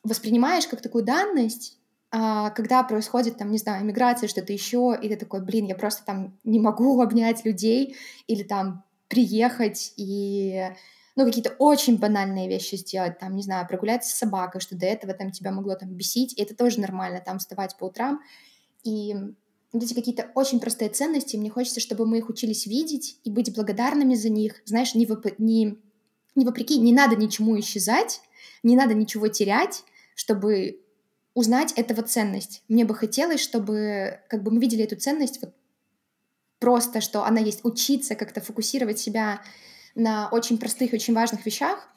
воспринимаешь 0.03 0.67
как 0.67 0.81
такую 0.83 1.05
данность, 1.05 1.79
а 2.13 2.51
когда 2.51 2.83
происходит, 2.83 3.39
там, 3.39 3.53
не 3.53 3.59
знаю, 3.59 3.85
миграция, 3.85 4.29
что-то 4.29 4.53
еще, 4.53 4.99
и 5.01 5.09
ты 5.09 5.17
такой, 5.17 5.43
блин, 5.43 5.67
я 5.67 5.77
просто 5.77 6.05
там 6.05 6.39
не 6.43 6.59
могу 6.59 7.01
обнять 7.01 7.45
людей, 7.45 7.97
или 8.27 8.43
там 8.43 8.85
приехать 9.11 9.93
и 9.97 10.71
ну, 11.17 11.27
какие-то 11.27 11.55
очень 11.59 11.99
банальные 11.99 12.49
вещи 12.49 12.77
сделать, 12.77 13.19
там, 13.19 13.37
не 13.37 13.43
знаю, 13.43 13.67
прогуляться 13.67 14.11
с 14.11 14.19
собакой, 14.19 14.61
что 14.63 14.77
до 14.77 14.87
этого 14.87 15.13
там 15.13 15.33
тебя 15.33 15.51
могло 15.51 15.75
там 15.75 15.91
бесить, 15.91 16.39
и 16.39 16.43
это 16.43 16.55
тоже 16.55 16.81
нормально, 16.81 17.21
там, 17.21 17.39
вставать 17.39 17.77
по 17.77 17.87
утрам, 17.87 18.21
и 18.85 19.15
вот 19.73 19.83
эти 19.83 19.93
какие-то 19.93 20.31
очень 20.35 20.61
простые 20.61 20.91
ценности, 20.91 21.37
мне 21.37 21.51
хочется, 21.51 21.81
чтобы 21.81 22.07
мы 22.07 22.19
их 22.19 22.29
учились 22.29 22.67
видеть 22.67 23.19
и 23.25 23.31
быть 23.31 23.55
благодарными 23.55 24.15
за 24.15 24.31
них, 24.31 24.63
знаешь, 24.65 24.95
не, 24.95 25.05
воп... 25.05 25.27
не... 25.39 25.77
не 26.35 26.45
вопреки, 26.45 26.79
не 26.79 26.93
надо 26.93 27.17
ничему 27.17 27.59
исчезать, 27.59 28.21
не 28.63 28.77
надо 28.77 28.95
ничего 28.95 29.29
терять, 29.29 29.85
чтобы 30.15 30.81
узнать 31.35 31.73
этого 31.73 32.03
ценность. 32.03 32.63
Мне 32.69 32.85
бы 32.85 32.95
хотелось, 32.95 33.41
чтобы 33.41 34.21
как 34.29 34.43
бы 34.43 34.51
мы 34.51 34.61
видели 34.61 34.85
эту 34.85 34.97
ценность 34.97 35.41
вот 35.43 35.55
просто, 36.61 37.01
что 37.01 37.25
она 37.25 37.41
есть, 37.41 37.65
учиться 37.65 38.15
как-то 38.15 38.41
фокусировать 38.41 39.01
себя 39.01 39.43
на 39.95 40.29
очень 40.29 40.59
простых, 40.59 40.93
очень 40.93 41.15
важных 41.15 41.45
вещах, 41.45 41.89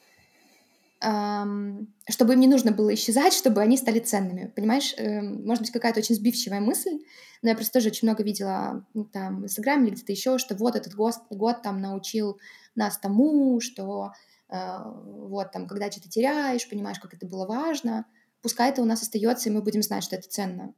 чтобы 2.10 2.34
им 2.34 2.40
не 2.40 2.48
нужно 2.48 2.72
было 2.72 2.94
исчезать, 2.94 3.34
чтобы 3.34 3.62
они 3.62 3.76
стали 3.76 4.00
ценными. 4.00 4.52
Понимаешь, 4.56 4.94
эм, 4.98 5.46
может 5.46 5.64
быть, 5.64 5.72
какая-то 5.72 6.00
очень 6.00 6.16
сбивчивая 6.16 6.62
мысль, 6.62 7.00
но 7.42 7.50
я 7.50 7.56
просто 7.56 7.74
тоже 7.74 7.90
очень 7.90 8.08
много 8.08 8.24
видела 8.24 8.86
там 9.12 9.42
в 9.42 9.44
Инстаграме 9.44 9.88
или 9.88 9.96
где-то 9.96 10.14
еще, 10.14 10.38
что 10.38 10.56
вот 10.56 10.78
этот 10.78 10.96
год, 10.96 11.16
год 11.30 11.62
там 11.62 11.82
научил 11.82 12.40
нас 12.76 12.98
тому, 12.98 13.60
что 13.60 14.14
э, 14.48 14.56
вот 14.86 15.52
там, 15.52 15.68
когда 15.68 15.92
что-то 15.92 16.10
теряешь, 16.10 16.70
понимаешь, 16.70 17.00
как 17.00 17.14
это 17.14 17.28
было 17.28 17.46
важно, 17.46 18.06
пускай 18.42 18.70
это 18.70 18.82
у 18.82 18.86
нас 18.86 19.02
остается, 19.02 19.50
и 19.50 19.52
мы 19.52 19.62
будем 19.62 19.84
знать, 19.84 20.06
что 20.06 20.16
это 20.16 20.30
ценно. 20.30 20.74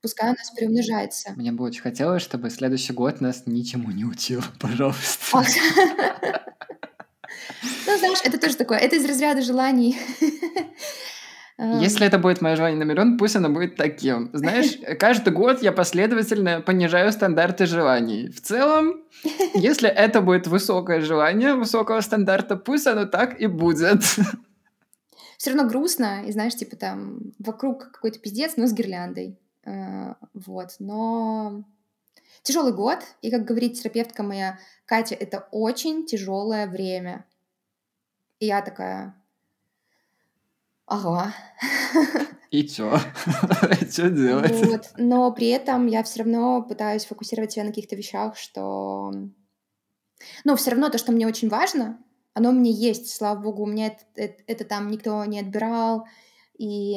Пускай 0.00 0.30
у 0.30 0.34
нас 0.34 0.50
приумножается. 0.50 1.32
Мне 1.36 1.50
бы 1.50 1.64
очень 1.64 1.82
хотелось, 1.82 2.22
чтобы 2.22 2.50
следующий 2.50 2.92
год 2.92 3.20
нас 3.20 3.44
ничему 3.46 3.90
не 3.90 4.04
учил, 4.04 4.42
пожалуйста. 4.60 5.42
Ну, 7.86 7.98
знаешь, 7.98 8.20
это 8.24 8.38
тоже 8.38 8.56
такое, 8.56 8.78
это 8.78 8.96
из 8.96 9.04
разряда 9.04 9.42
желаний. 9.42 9.96
Если 11.58 12.06
это 12.06 12.18
будет 12.18 12.40
мое 12.40 12.54
желание 12.54 12.78
на 12.78 12.84
миллион, 12.84 13.18
пусть 13.18 13.34
оно 13.34 13.48
будет 13.48 13.74
таким. 13.74 14.30
Знаешь, 14.32 14.78
каждый 15.00 15.32
год 15.32 15.60
я 15.60 15.72
последовательно 15.72 16.60
понижаю 16.60 17.10
стандарты 17.10 17.66
желаний. 17.66 18.28
В 18.28 18.40
целом, 18.40 19.02
если 19.54 19.88
это 19.88 20.20
будет 20.20 20.46
высокое 20.46 21.00
желание, 21.00 21.54
высокого 21.54 22.00
стандарта, 22.00 22.54
пусть 22.54 22.86
оно 22.86 23.06
так 23.06 23.40
и 23.40 23.48
будет. 23.48 24.02
Все 25.36 25.50
равно 25.50 25.68
грустно, 25.68 26.22
и 26.26 26.32
знаешь, 26.32 26.54
типа 26.54 26.76
там 26.76 27.32
вокруг 27.40 27.90
какой-то 27.90 28.20
пиздец, 28.20 28.52
но 28.56 28.68
с 28.68 28.72
гирляндой. 28.72 29.36
Э, 29.68 30.14
вот, 30.32 30.76
но 30.78 31.64
тяжелый 32.42 32.72
год, 32.72 33.00
и, 33.20 33.30
как 33.30 33.44
говорит 33.44 33.74
терапевтка 33.74 34.22
моя 34.22 34.58
Катя, 34.86 35.14
это 35.14 35.46
очень 35.52 36.06
тяжелое 36.06 36.66
время. 36.66 37.26
И 38.40 38.46
я 38.46 38.62
такая, 38.62 39.14
ага. 40.86 41.34
И 42.50 42.66
чё? 42.66 42.98
Что 43.90 44.08
делать? 44.08 44.64
Вот. 44.64 44.92
Но 44.96 45.30
при 45.32 45.48
этом 45.48 45.86
я 45.86 46.02
все 46.02 46.20
равно 46.20 46.62
пытаюсь 46.62 47.04
фокусировать 47.04 47.52
себя 47.52 47.64
на 47.64 47.70
каких-то 47.70 47.94
вещах, 47.94 48.36
что... 48.36 49.12
Ну, 50.44 50.56
все 50.56 50.70
равно 50.70 50.88
то, 50.88 50.96
что 50.96 51.12
мне 51.12 51.26
очень 51.26 51.50
важно, 51.50 52.02
оно 52.32 52.52
мне 52.52 52.70
есть, 52.70 53.14
слава 53.14 53.38
богу, 53.38 53.64
у 53.64 53.66
меня 53.66 53.88
это, 53.88 54.04
это, 54.14 54.42
это 54.46 54.64
там 54.64 54.90
никто 54.90 55.24
не 55.26 55.40
отбирал, 55.40 56.06
и 56.56 56.96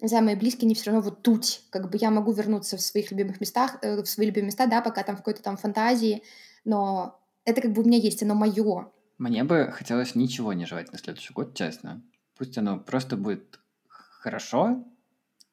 мои 0.00 0.34
близкие, 0.34 0.68
не 0.68 0.74
все 0.74 0.90
равно 0.90 1.02
вот 1.02 1.22
тут, 1.22 1.62
как 1.70 1.90
бы 1.90 1.98
я 2.00 2.10
могу 2.10 2.32
вернуться 2.32 2.76
в 2.76 2.80
своих 2.80 3.10
любимых 3.10 3.40
местах, 3.40 3.78
э, 3.82 4.02
в 4.02 4.06
свои 4.06 4.26
любимые 4.26 4.46
места, 4.46 4.66
да, 4.66 4.82
пока 4.82 5.02
там 5.02 5.16
в 5.16 5.18
какой-то 5.18 5.42
там 5.42 5.56
фантазии, 5.56 6.22
но 6.64 7.20
это 7.44 7.62
как 7.62 7.72
бы 7.72 7.82
у 7.82 7.84
меня 7.84 7.98
есть, 7.98 8.22
оно 8.22 8.34
мое. 8.34 8.90
Мне 9.18 9.44
бы 9.44 9.72
хотелось 9.72 10.14
ничего 10.14 10.52
не 10.52 10.66
желать 10.66 10.92
на 10.92 10.98
следующий 10.98 11.32
год, 11.32 11.54
честно. 11.54 12.02
Пусть 12.36 12.58
оно 12.58 12.78
просто 12.78 13.16
будет 13.16 13.58
хорошо 13.88 14.84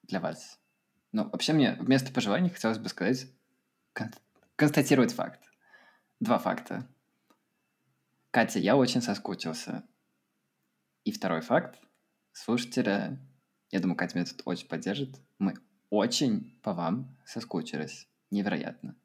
для 0.03 0.19
вас. 0.19 0.59
Но 1.13 1.25
вообще 1.25 1.53
мне 1.53 1.77
вместо 1.79 2.11
пожеланий 2.11 2.49
хотелось 2.49 2.79
бы 2.79 2.89
сказать, 2.89 3.27
кон- 3.93 4.11
констатировать 4.55 5.13
факт. 5.13 5.39
Два 6.19 6.39
факта. 6.39 6.87
Катя, 8.31 8.59
я 8.59 8.75
очень 8.75 9.01
соскучился. 9.01 9.83
И 11.05 11.11
второй 11.11 11.41
факт. 11.41 11.79
Слушателя 12.33 13.19
я 13.73 13.79
думаю, 13.79 13.97
Катя 13.97 14.19
меня 14.19 14.27
тут 14.27 14.43
очень 14.45 14.67
поддержит. 14.67 15.09
Мы 15.39 15.55
очень 15.89 16.55
по 16.61 16.73
вам 16.73 17.17
соскучились. 17.25 18.07
Невероятно. 18.29 18.95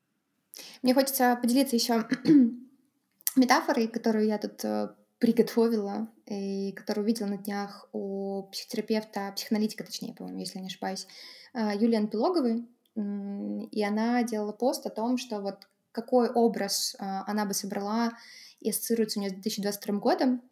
Мне 0.82 0.92
хочется 0.92 1.38
поделиться 1.40 1.74
еще 1.74 2.06
метафорой, 3.36 3.88
которую 3.88 4.26
я 4.26 4.36
тут 4.36 4.62
э, 4.66 4.90
приготовила 5.18 6.08
и 6.26 6.72
которую 6.72 7.04
увидела 7.04 7.28
на 7.28 7.38
днях 7.38 7.88
у 7.92 8.42
психотерапевта, 8.52 9.32
психоаналитика, 9.34 9.84
точнее, 9.84 10.12
по-моему, 10.12 10.40
если 10.40 10.58
не 10.58 10.66
ошибаюсь, 10.66 11.06
э, 11.54 11.70
Юлиан 11.80 12.08
Пилоговой. 12.08 12.68
И 12.94 13.84
она 13.84 14.22
делала 14.22 14.52
пост 14.52 14.84
о 14.84 14.90
том, 14.90 15.16
что 15.16 15.40
вот 15.40 15.66
какой 15.92 16.28
образ 16.28 16.94
э, 16.94 17.04
она 17.26 17.46
бы 17.46 17.54
собрала 17.54 18.12
и 18.60 18.68
ассоциируется 18.68 19.18
у 19.18 19.22
нее 19.22 19.30
с 19.30 19.34
2022 19.34 19.98
годом, 19.98 20.42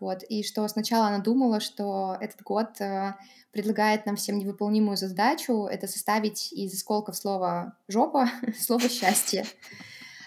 вот, 0.00 0.22
и 0.28 0.42
что 0.42 0.66
сначала 0.68 1.06
она 1.06 1.18
думала, 1.18 1.60
что 1.60 2.16
этот 2.20 2.42
год 2.42 2.80
э, 2.80 3.14
предлагает 3.50 4.04
нам 4.04 4.16
всем 4.16 4.38
невыполнимую 4.38 4.96
задачу— 4.96 5.66
это 5.70 5.86
составить 5.86 6.52
из 6.52 6.74
осколков 6.74 7.16
слова 7.16 7.76
«жопа» 7.88 8.28
слово 8.58 8.88
«счастье». 8.88 9.44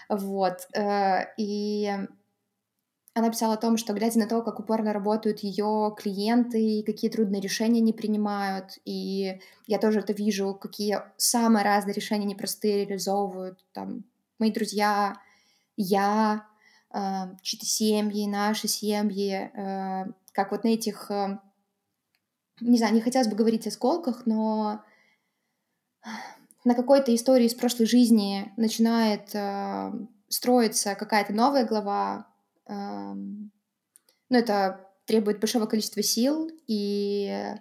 Вот, 0.08 0.66
э, 0.74 1.26
и 1.36 1.92
она 3.14 3.30
писала 3.30 3.54
о 3.54 3.58
том, 3.58 3.76
что, 3.76 3.92
глядя 3.92 4.18
на 4.18 4.28
то, 4.28 4.42
как 4.42 4.60
упорно 4.60 4.92
работают 4.92 5.40
ее 5.40 5.94
клиенты, 5.96 6.82
какие 6.84 7.10
трудные 7.10 7.40
решения 7.40 7.80
они 7.80 7.92
принимают, 7.92 8.78
и 8.84 9.40
я 9.66 9.78
тоже 9.78 10.00
это 10.00 10.12
вижу, 10.12 10.54
какие 10.54 11.00
самые 11.16 11.64
разные 11.64 11.94
решения 11.94 12.26
непростые 12.26 12.86
реализовывают 12.86 13.64
там 13.72 14.04
мои 14.38 14.52
друзья, 14.52 15.16
я, 15.76 16.46
э, 16.46 16.47
чьи-то 16.92 17.66
семьи, 17.66 18.26
наши 18.26 18.68
семьи, 18.68 19.50
э, 19.52 20.06
как 20.32 20.52
вот 20.52 20.64
на 20.64 20.68
этих, 20.68 21.10
э, 21.10 21.38
не 22.60 22.78
знаю, 22.78 22.94
не 22.94 23.00
хотелось 23.00 23.28
бы 23.28 23.36
говорить 23.36 23.66
о 23.66 23.70
сколках, 23.70 24.24
но 24.24 24.82
на 26.64 26.74
какой-то 26.74 27.14
истории 27.14 27.46
из 27.46 27.54
прошлой 27.54 27.86
жизни 27.86 28.52
начинает 28.56 29.34
э, 29.34 29.92
строиться 30.28 30.94
какая-то 30.94 31.32
новая 31.32 31.66
глава, 31.66 32.26
э, 32.66 32.74
ну, 32.74 33.46
это 34.36 34.86
требует 35.06 35.40
большого 35.40 35.66
количества 35.66 36.02
сил 36.02 36.50
и 36.66 37.54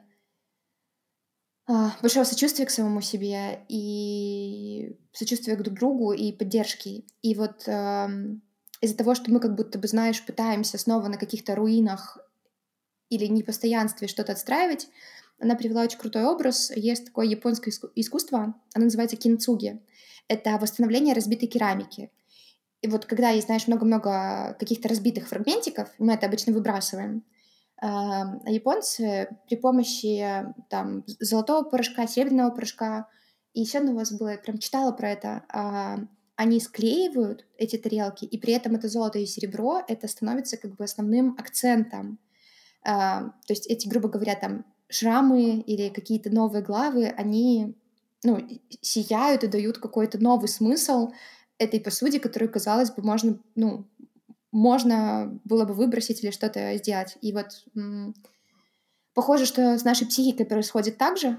а, 1.70 1.92
большого 2.02 2.24
сочувствия 2.26 2.66
к 2.66 2.70
самому 2.70 3.02
себе 3.02 3.66
и 3.68 4.98
сочувствия 5.12 5.56
к 5.56 5.64
друг 5.64 5.76
другу 5.78 6.12
и 6.12 6.32
поддержки. 6.32 7.06
И 7.22 7.36
вот 7.36 7.64
из-за 8.82 8.96
того, 8.96 9.16
что 9.16 9.32
мы 9.32 9.40
как 9.40 9.56
будто 9.56 9.80
бы, 9.80 9.88
знаешь, 9.88 10.26
пытаемся 10.26 10.78
снова 10.78 11.08
на 11.08 11.18
каких-то 11.18 11.56
руинах 11.56 12.18
или 13.10 13.26
непостоянстве 13.26 14.08
что-то 14.08 14.34
отстраивать, 14.34 14.88
она 15.40 15.56
привела 15.56 15.84
очень 15.84 16.00
крутой 16.00 16.26
образ. 16.26 16.72
Есть 16.76 17.06
такое 17.06 17.28
японское 17.28 17.72
искусство, 17.96 18.56
оно 18.74 18.86
называется 18.86 19.18
кинцуги. 19.18 19.80
Это 20.28 20.58
восстановление 20.58 21.14
разбитой 21.14 21.48
керамики. 21.48 22.12
И 22.82 22.88
вот 22.88 23.06
когда 23.06 23.30
есть, 23.30 23.48
знаешь, 23.48 23.68
много-много 23.68 24.56
каких-то 24.60 24.90
разбитых 24.90 25.28
фрагментиков, 25.28 25.90
мы 25.98 26.14
это 26.14 26.28
обычно 26.28 26.54
выбрасываем, 26.54 27.24
а 27.80 28.40
японцы 28.46 29.30
при 29.48 29.56
помощи 29.56 30.24
там 30.70 31.04
золотого 31.20 31.64
порошка, 31.64 32.08
серебряного 32.08 32.52
порошка, 32.52 33.08
и 33.54 33.62
еще 33.62 33.80
одно 33.80 33.94
у 33.94 33.96
вас 33.96 34.12
было, 34.12 34.30
я 34.30 34.38
прям 34.38 34.60
читала 34.60 34.92
про 34.92 35.12
это, 35.12 35.44
а, 35.50 35.98
они 36.38 36.60
склеивают 36.60 37.46
эти 37.58 37.78
тарелки, 37.78 38.24
и 38.24 38.38
при 38.38 38.54
этом 38.54 38.76
это 38.76 38.88
золото 38.88 39.18
и 39.18 39.26
серебро, 39.26 39.82
это 39.88 40.08
становится 40.08 40.56
как 40.56 40.76
бы 40.76 40.84
основным 40.84 41.36
акцентом. 41.38 42.20
А, 42.86 43.24
то 43.24 43.54
есть 43.54 43.66
эти, 43.66 43.88
грубо 43.88 44.08
говоря, 44.08 44.36
там 44.36 44.64
шрамы 44.88 45.60
или 45.60 45.90
какие-то 45.90 46.30
новые 46.30 46.64
главы, 46.64 47.08
они 47.08 47.76
ну, 48.24 48.40
сияют 48.82 49.44
и 49.44 49.48
дают 49.48 49.80
какой-то 49.80 50.20
новый 50.20 50.48
смысл 50.48 51.12
этой 51.58 51.82
посуде, 51.82 52.20
которую, 52.20 52.52
казалось 52.52 52.92
бы, 52.92 53.02
можно 53.02 53.40
ну, 53.56 53.88
можно 54.52 55.40
было 55.44 55.66
бы 55.66 55.74
выбросить 55.74 56.24
или 56.24 56.30
что-то 56.30 56.78
сделать. 56.78 57.18
И 57.22 57.34
вот 57.34 57.66
похоже, 59.16 59.48
что 59.48 59.78
с 59.78 59.84
нашей 59.84 60.08
психикой 60.08 60.46
происходит 60.46 61.00
так 61.00 61.18
же. 61.18 61.38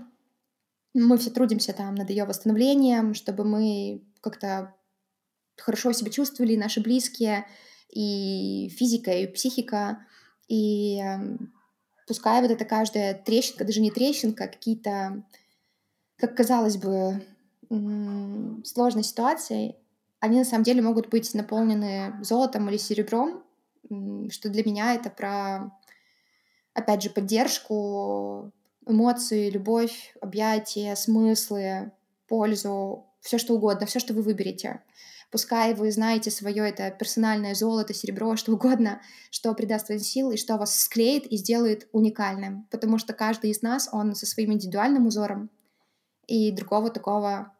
Мы 0.93 1.19
все 1.19 1.31
трудимся 1.31 1.73
там 1.73 1.95
над 1.95 2.11
ее 2.11 2.25
восстановлением, 2.25 3.15
чтобы 3.15 3.45
мы 3.45 4.03
как-то 4.21 4.75
хорошо 5.61 5.93
себя 5.93 6.11
чувствовали, 6.11 6.57
наши 6.57 6.81
близкие, 6.81 7.47
и 7.91 8.69
физика, 8.77 9.11
и 9.13 9.27
психика. 9.27 10.07
И 10.49 11.01
пускай 12.07 12.41
вот 12.43 12.51
эта 12.51 12.65
каждая 12.65 13.15
трещинка, 13.15 13.65
даже 13.65 13.81
не 13.81 13.91
трещинка, 13.91 14.45
а 14.45 14.49
какие-то, 14.49 15.23
как 16.17 16.37
казалось 16.37 16.77
бы, 16.77 17.23
сложные 18.65 19.05
ситуации, 19.05 19.77
они 20.21 20.39
на 20.39 20.45
самом 20.45 20.65
деле 20.65 20.83
могут 20.83 21.09
быть 21.09 21.33
наполнены 21.35 22.15
золотом 22.23 22.69
или 22.69 22.77
серебром, 22.77 23.45
что 24.31 24.49
для 24.49 24.65
меня 24.65 24.95
это 24.95 25.11
про, 25.11 25.71
опять 26.75 27.03
же, 27.03 27.11
поддержку, 27.11 28.53
эмоции, 28.87 29.51
любовь, 29.51 30.17
объятия, 30.21 30.97
смыслы, 30.97 31.93
пользу, 32.27 33.07
все 33.21 33.39
что 33.39 33.55
угодно, 33.55 33.87
все, 33.87 34.01
что 34.01 34.15
вы 34.15 34.23
выберете. 34.23 34.83
Пускай 35.31 35.75
вы 35.75 35.93
знаете 35.93 36.31
свое 36.31 36.69
это 36.69 36.91
персональное 36.91 37.55
золото, 37.55 37.93
серебро, 37.93 38.37
что 38.37 38.53
угодно, 38.53 39.01
что 39.31 39.55
придаст 39.55 39.89
вам 39.89 39.99
сил 39.99 40.31
и 40.31 40.37
что 40.37 40.57
вас 40.57 40.81
склеит 40.81 41.27
и 41.27 41.37
сделает 41.37 41.89
уникальным. 41.93 42.67
Потому 42.71 42.99
что 42.99 43.13
каждый 43.13 43.51
из 43.51 43.63
нас, 43.63 43.89
он 43.93 44.15
со 44.15 44.27
своим 44.27 44.53
индивидуальным 44.53 45.07
узором, 45.07 45.51
и 46.27 46.53
другого 46.53 46.91
такого 46.91 47.53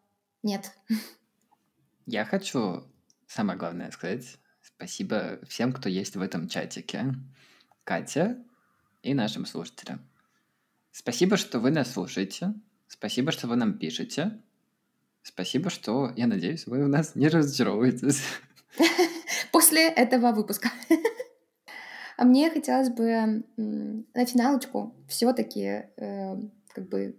нет. 0.43 0.73
Я 2.07 2.25
хочу, 2.25 2.85
самое 3.27 3.59
главное 3.59 3.91
сказать, 3.91 4.39
спасибо 4.63 5.41
всем, 5.47 5.73
кто 5.73 5.89
есть 5.89 6.17
в 6.17 6.23
этом 6.23 6.49
чатике. 6.49 7.15
Катя 7.85 8.39
и 9.03 9.15
нашим 9.15 9.47
слушателям. 9.47 10.07
Спасибо, 10.91 11.37
что 11.37 11.61
вы 11.61 11.71
нас 11.71 11.93
слушаете. 11.93 12.55
Спасибо, 12.87 13.33
что 13.33 13.47
вы 13.47 13.57
нам 13.57 13.79
пишете. 13.79 14.43
Спасибо, 15.29 15.69
что, 15.69 16.11
я 16.17 16.27
надеюсь, 16.27 16.67
вы 16.67 16.83
у 16.83 16.89
нас 16.89 17.15
не 17.15 17.29
разочаровываетесь. 17.29 18.23
После 19.53 19.89
этого 19.89 20.33
выпуска. 20.33 20.71
А 22.17 22.25
мне 22.25 22.51
хотелось 22.51 22.89
бы 22.89 23.45
на 23.57 24.27
финалочку 24.27 24.93
все-таки 25.07 25.85
э, 25.97 26.37
как 26.75 26.89
бы 26.89 27.17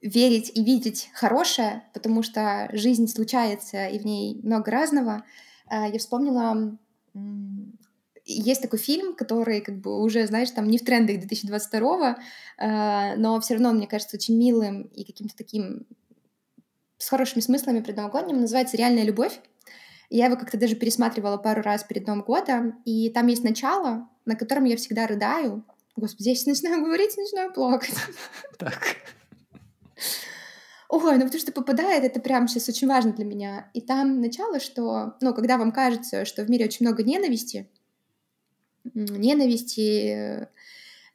верить 0.00 0.52
и 0.54 0.62
видеть 0.62 1.10
хорошее, 1.12 1.82
потому 1.92 2.22
что 2.22 2.68
жизнь 2.72 3.08
случается, 3.08 3.88
и 3.88 3.98
в 3.98 4.04
ней 4.04 4.38
много 4.44 4.70
разного. 4.70 5.24
А, 5.66 5.88
я 5.88 5.98
вспомнила, 5.98 6.78
есть 8.24 8.62
такой 8.62 8.78
фильм, 8.78 9.16
который 9.16 9.60
как 9.60 9.80
бы 9.80 10.00
уже, 10.00 10.24
знаешь, 10.28 10.52
там 10.52 10.68
не 10.68 10.78
в 10.78 10.84
трендах 10.84 11.18
2022, 11.18 12.18
а, 12.58 13.16
но 13.16 13.40
все 13.40 13.54
равно, 13.54 13.72
мне 13.72 13.88
кажется, 13.88 14.16
очень 14.16 14.38
милым 14.38 14.82
и 14.82 15.02
каким-то 15.02 15.36
таким 15.36 15.84
с 16.98 17.08
хорошими 17.08 17.40
смыслами 17.40 17.80
предновогодним. 17.80 18.40
Называется 18.40 18.76
«Реальная 18.76 19.04
любовь». 19.04 19.40
Я 20.10 20.26
его 20.26 20.36
как-то 20.36 20.58
даже 20.58 20.74
пересматривала 20.74 21.36
пару 21.36 21.62
раз 21.62 21.84
перед 21.84 22.06
Новым 22.06 22.22
годом, 22.22 22.80
и 22.84 23.10
там 23.10 23.26
есть 23.26 23.44
начало, 23.44 24.08
на 24.24 24.36
котором 24.36 24.64
я 24.64 24.76
всегда 24.76 25.06
рыдаю. 25.06 25.64
Господи, 25.96 26.28
я 26.28 26.34
сейчас 26.34 26.46
начинаю 26.46 26.84
говорить, 26.84 27.16
начинаю 27.16 27.52
плакать. 27.52 27.94
Так. 28.58 28.96
Ой, 30.88 31.18
ну 31.18 31.24
потому 31.24 31.38
что 31.38 31.52
попадает, 31.52 32.02
это 32.02 32.18
прям 32.18 32.48
сейчас 32.48 32.68
очень 32.68 32.88
важно 32.88 33.12
для 33.12 33.24
меня. 33.24 33.70
И 33.74 33.82
там 33.82 34.20
начало, 34.22 34.58
что, 34.58 35.16
ну, 35.20 35.34
когда 35.34 35.58
вам 35.58 35.70
кажется, 35.70 36.24
что 36.24 36.42
в 36.44 36.50
мире 36.50 36.64
очень 36.64 36.86
много 36.86 37.02
ненависти, 37.02 37.68
ненависти, 38.94 40.48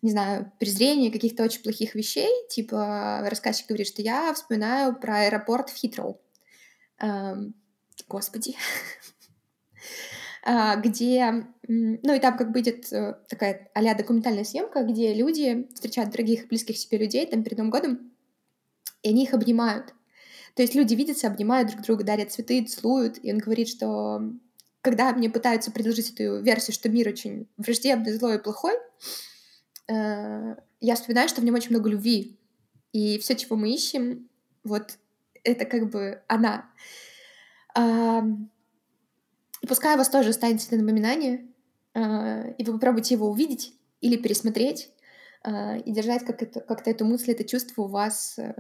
не 0.03 0.11
знаю, 0.11 0.51
презрения, 0.59 1.09
каких-то 1.09 1.43
очень 1.43 1.63
плохих 1.63 1.95
вещей, 1.95 2.29
типа 2.49 3.21
рассказчик 3.25 3.67
говорит, 3.67 3.87
что 3.87 4.01
я 4.01 4.33
вспоминаю 4.33 4.99
про 4.99 5.21
аэропорт 5.21 5.69
в 5.69 5.75
Хитроу. 5.75 6.21
Эм, 6.99 7.55
господи. 8.07 8.55
А, 10.45 10.75
где, 10.75 11.45
ну 11.69 12.13
и 12.13 12.19
там 12.19 12.35
как 12.35 12.51
бы 12.51 12.59
идет 12.59 12.91
э, 12.91 13.13
такая 13.29 13.69
а 13.73 13.95
документальная 13.95 14.43
съемка, 14.43 14.83
где 14.83 15.13
люди 15.13 15.69
встречают 15.73 16.11
дорогих, 16.11 16.49
близких 16.49 16.77
себе 16.77 16.97
людей 16.97 17.25
там 17.25 17.45
перед 17.45 17.57
Новым 17.57 17.71
годом, 17.71 18.11
и 19.03 19.09
они 19.09 19.23
их 19.23 19.33
обнимают. 19.33 19.93
То 20.55 20.61
есть 20.61 20.75
люди 20.75 20.95
видятся, 20.95 21.27
обнимают 21.27 21.69
друг 21.69 21.83
друга, 21.83 22.03
дарят 22.03 22.33
цветы, 22.33 22.65
целуют, 22.65 23.19
и 23.23 23.31
он 23.31 23.37
говорит, 23.37 23.69
что 23.69 24.21
когда 24.81 25.13
мне 25.13 25.29
пытаются 25.29 25.71
предложить 25.71 26.11
эту 26.11 26.41
версию, 26.41 26.73
что 26.73 26.89
мир 26.89 27.07
очень 27.07 27.47
враждебный, 27.55 28.11
злой 28.11 28.35
и 28.35 28.39
плохой, 28.39 28.73
э, 29.87 30.55
я 30.81 30.95
вспоминаю, 30.95 31.29
что 31.29 31.41
в 31.41 31.43
нем 31.43 31.55
очень 31.55 31.71
много 31.71 31.89
любви. 31.89 32.39
И 32.91 33.17
все, 33.19 33.35
чего 33.35 33.55
мы 33.55 33.73
ищем, 33.73 34.29
вот 34.63 34.97
это 35.43 35.65
как 35.65 35.89
бы 35.89 36.21
она. 36.27 36.69
И 39.63 39.67
пускай 39.67 39.95
у 39.95 39.97
вас 39.97 40.09
тоже 40.09 40.29
останется 40.29 40.67
это 40.67 40.75
напоминание, 40.75 41.47
э, 41.93 42.53
и 42.57 42.65
вы 42.65 42.73
попробуйте 42.73 43.15
его 43.15 43.29
увидеть 43.29 43.73
или 44.01 44.17
пересмотреть, 44.17 44.91
а, 45.41 45.77
и 45.77 45.91
держать 45.91 46.25
как 46.25 46.41
это, 46.41 46.59
как-то 46.59 46.89
эту 46.89 47.05
мысль, 47.05 47.31
это 47.31 47.45
чувство 47.45 47.83
у 47.83 47.87
вас 47.87 48.37
э, 48.37 48.53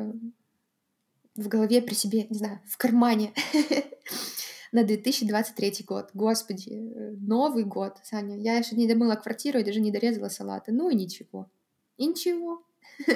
в 1.35 1.47
голове 1.49 1.81
при 1.81 1.93
себе, 1.93 2.25
не 2.29 2.37
знаю, 2.37 2.61
в 2.65 2.77
кармане 2.77 3.33
на 4.73 4.83
2023 4.83 5.85
год. 5.87 6.09
Господи, 6.15 6.91
э, 6.95 7.11
Новый 7.19 7.63
год, 7.63 7.99
Саня. 8.03 8.37
Я 8.37 8.57
еще 8.57 8.75
не 8.75 8.87
домыла 8.87 9.15
квартиру 9.15 9.59
и 9.59 9.63
даже 9.63 9.79
не 9.79 9.91
дорезала 9.91 10.29
салаты. 10.29 10.71
Ну 10.71 10.89
и 10.89 10.95
ничего. 10.95 11.49
И 11.97 12.07
ничего. 12.07 12.65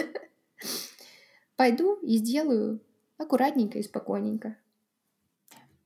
Пойду 1.56 1.96
и 1.96 2.18
сделаю 2.18 2.80
аккуратненько 3.18 3.80
и 3.80 3.84
спокойненько. 3.84 4.56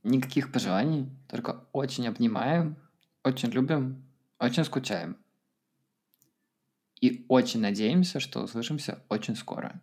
Никаких 0.03 0.51
пожеланий, 0.51 1.09
только 1.29 1.65
очень 1.71 2.07
обнимаем, 2.07 2.75
очень 3.23 3.49
любим, 3.49 4.03
очень 4.39 4.65
скучаем. 4.65 5.17
И 6.99 7.25
очень 7.29 7.61
надеемся, 7.61 8.19
что 8.19 8.41
услышимся 8.41 9.01
очень 9.07 9.37
скоро. 9.37 9.81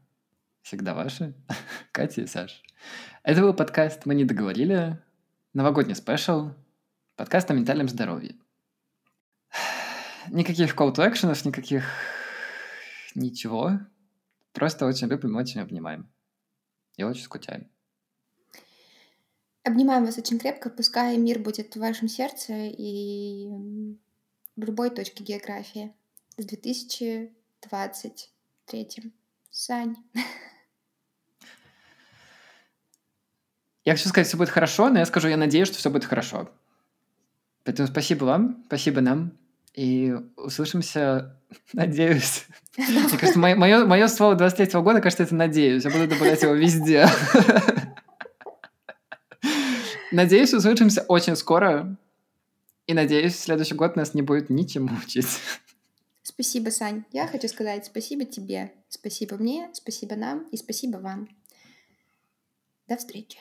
Всегда 0.61 0.93
ваши 0.93 1.35
Катя 1.93 2.21
и 2.21 2.27
Саша. 2.27 2.63
Это 3.23 3.41
был 3.41 3.55
подкаст 3.55 4.05
«Мы 4.05 4.15
не 4.15 4.25
договорили». 4.25 5.03
Новогодний 5.59 5.97
спешл. 5.97 6.51
Подкаст 7.17 7.51
о 7.51 7.55
ментальном 7.55 7.89
здоровье. 7.89 8.37
Никаких 10.31 10.77
call 10.77 10.95
to 10.95 11.05
actions, 11.05 11.45
никаких 11.45 11.85
ничего. 13.17 13.81
Просто 14.53 14.87
очень 14.87 15.09
любим, 15.09 15.35
очень 15.35 15.61
обнимаем. 15.61 16.09
И 16.97 17.03
очень 17.03 17.25
скучаем. 17.25 17.69
Обнимаем 19.65 20.05
вас 20.05 20.17
очень 20.17 20.39
крепко, 20.39 20.71
пускай 20.71 21.17
мир 21.17 21.41
будет 21.41 21.75
в 21.75 21.81
вашем 21.81 22.07
сердце 22.07 22.53
и 22.55 23.49
в 24.55 24.63
любой 24.63 24.91
точке 24.91 25.25
географии. 25.25 25.93
С 26.37 26.45
2023. 26.45 29.13
Сань. 29.51 29.97
Я 33.89 33.95
хочу 33.95 34.11
сказать, 34.11 34.29
все 34.29 34.37
будет 34.37 34.51
хорошо, 34.51 34.91
но 34.91 34.99
я 34.99 35.07
скажу, 35.07 35.29
я 35.29 35.39
надеюсь, 35.39 35.67
что 35.67 35.79
все 35.79 35.89
будет 35.89 36.05
хорошо. 36.05 36.51
Поэтому 37.65 37.89
спасибо 37.89 38.27
вам, 38.27 38.63
спасибо 38.67 39.01
нам. 39.01 39.33
И 39.73 40.15
услышимся, 40.37 41.41
надеюсь. 41.73 42.45
Мне 42.77 43.19
кажется, 43.19 43.39
мое, 43.39 43.87
мое, 43.87 44.09
слово 44.09 44.35
23 44.35 44.79
года, 44.83 45.01
кажется, 45.01 45.23
это 45.23 45.35
надеюсь. 45.35 45.85
Я 45.85 45.91
буду 45.91 46.07
добавлять 46.07 46.43
его 46.43 46.53
везде. 46.53 47.09
Надеюсь, 50.13 50.53
услышимся 50.53 51.07
очень 51.09 51.35
скоро. 51.35 51.97
И 52.87 52.93
надеюсь, 52.93 53.39
следующий 53.39 53.75
год 53.75 53.97
нас 53.97 54.13
не 54.13 54.21
будет 54.21 54.51
ничем 54.51 54.95
учить. 55.03 55.41
Спасибо, 56.23 56.69
Сань. 56.69 57.05
Я 57.13 57.27
хочу 57.27 57.49
сказать 57.49 57.87
спасибо 57.87 58.27
тебе, 58.27 58.71
спасибо 58.91 59.39
мне, 59.39 59.71
спасибо 59.73 60.15
нам 60.15 60.47
и 60.51 60.59
спасибо 60.59 60.99
вам. 60.99 61.27
До 62.87 62.99
встречи. 62.99 63.39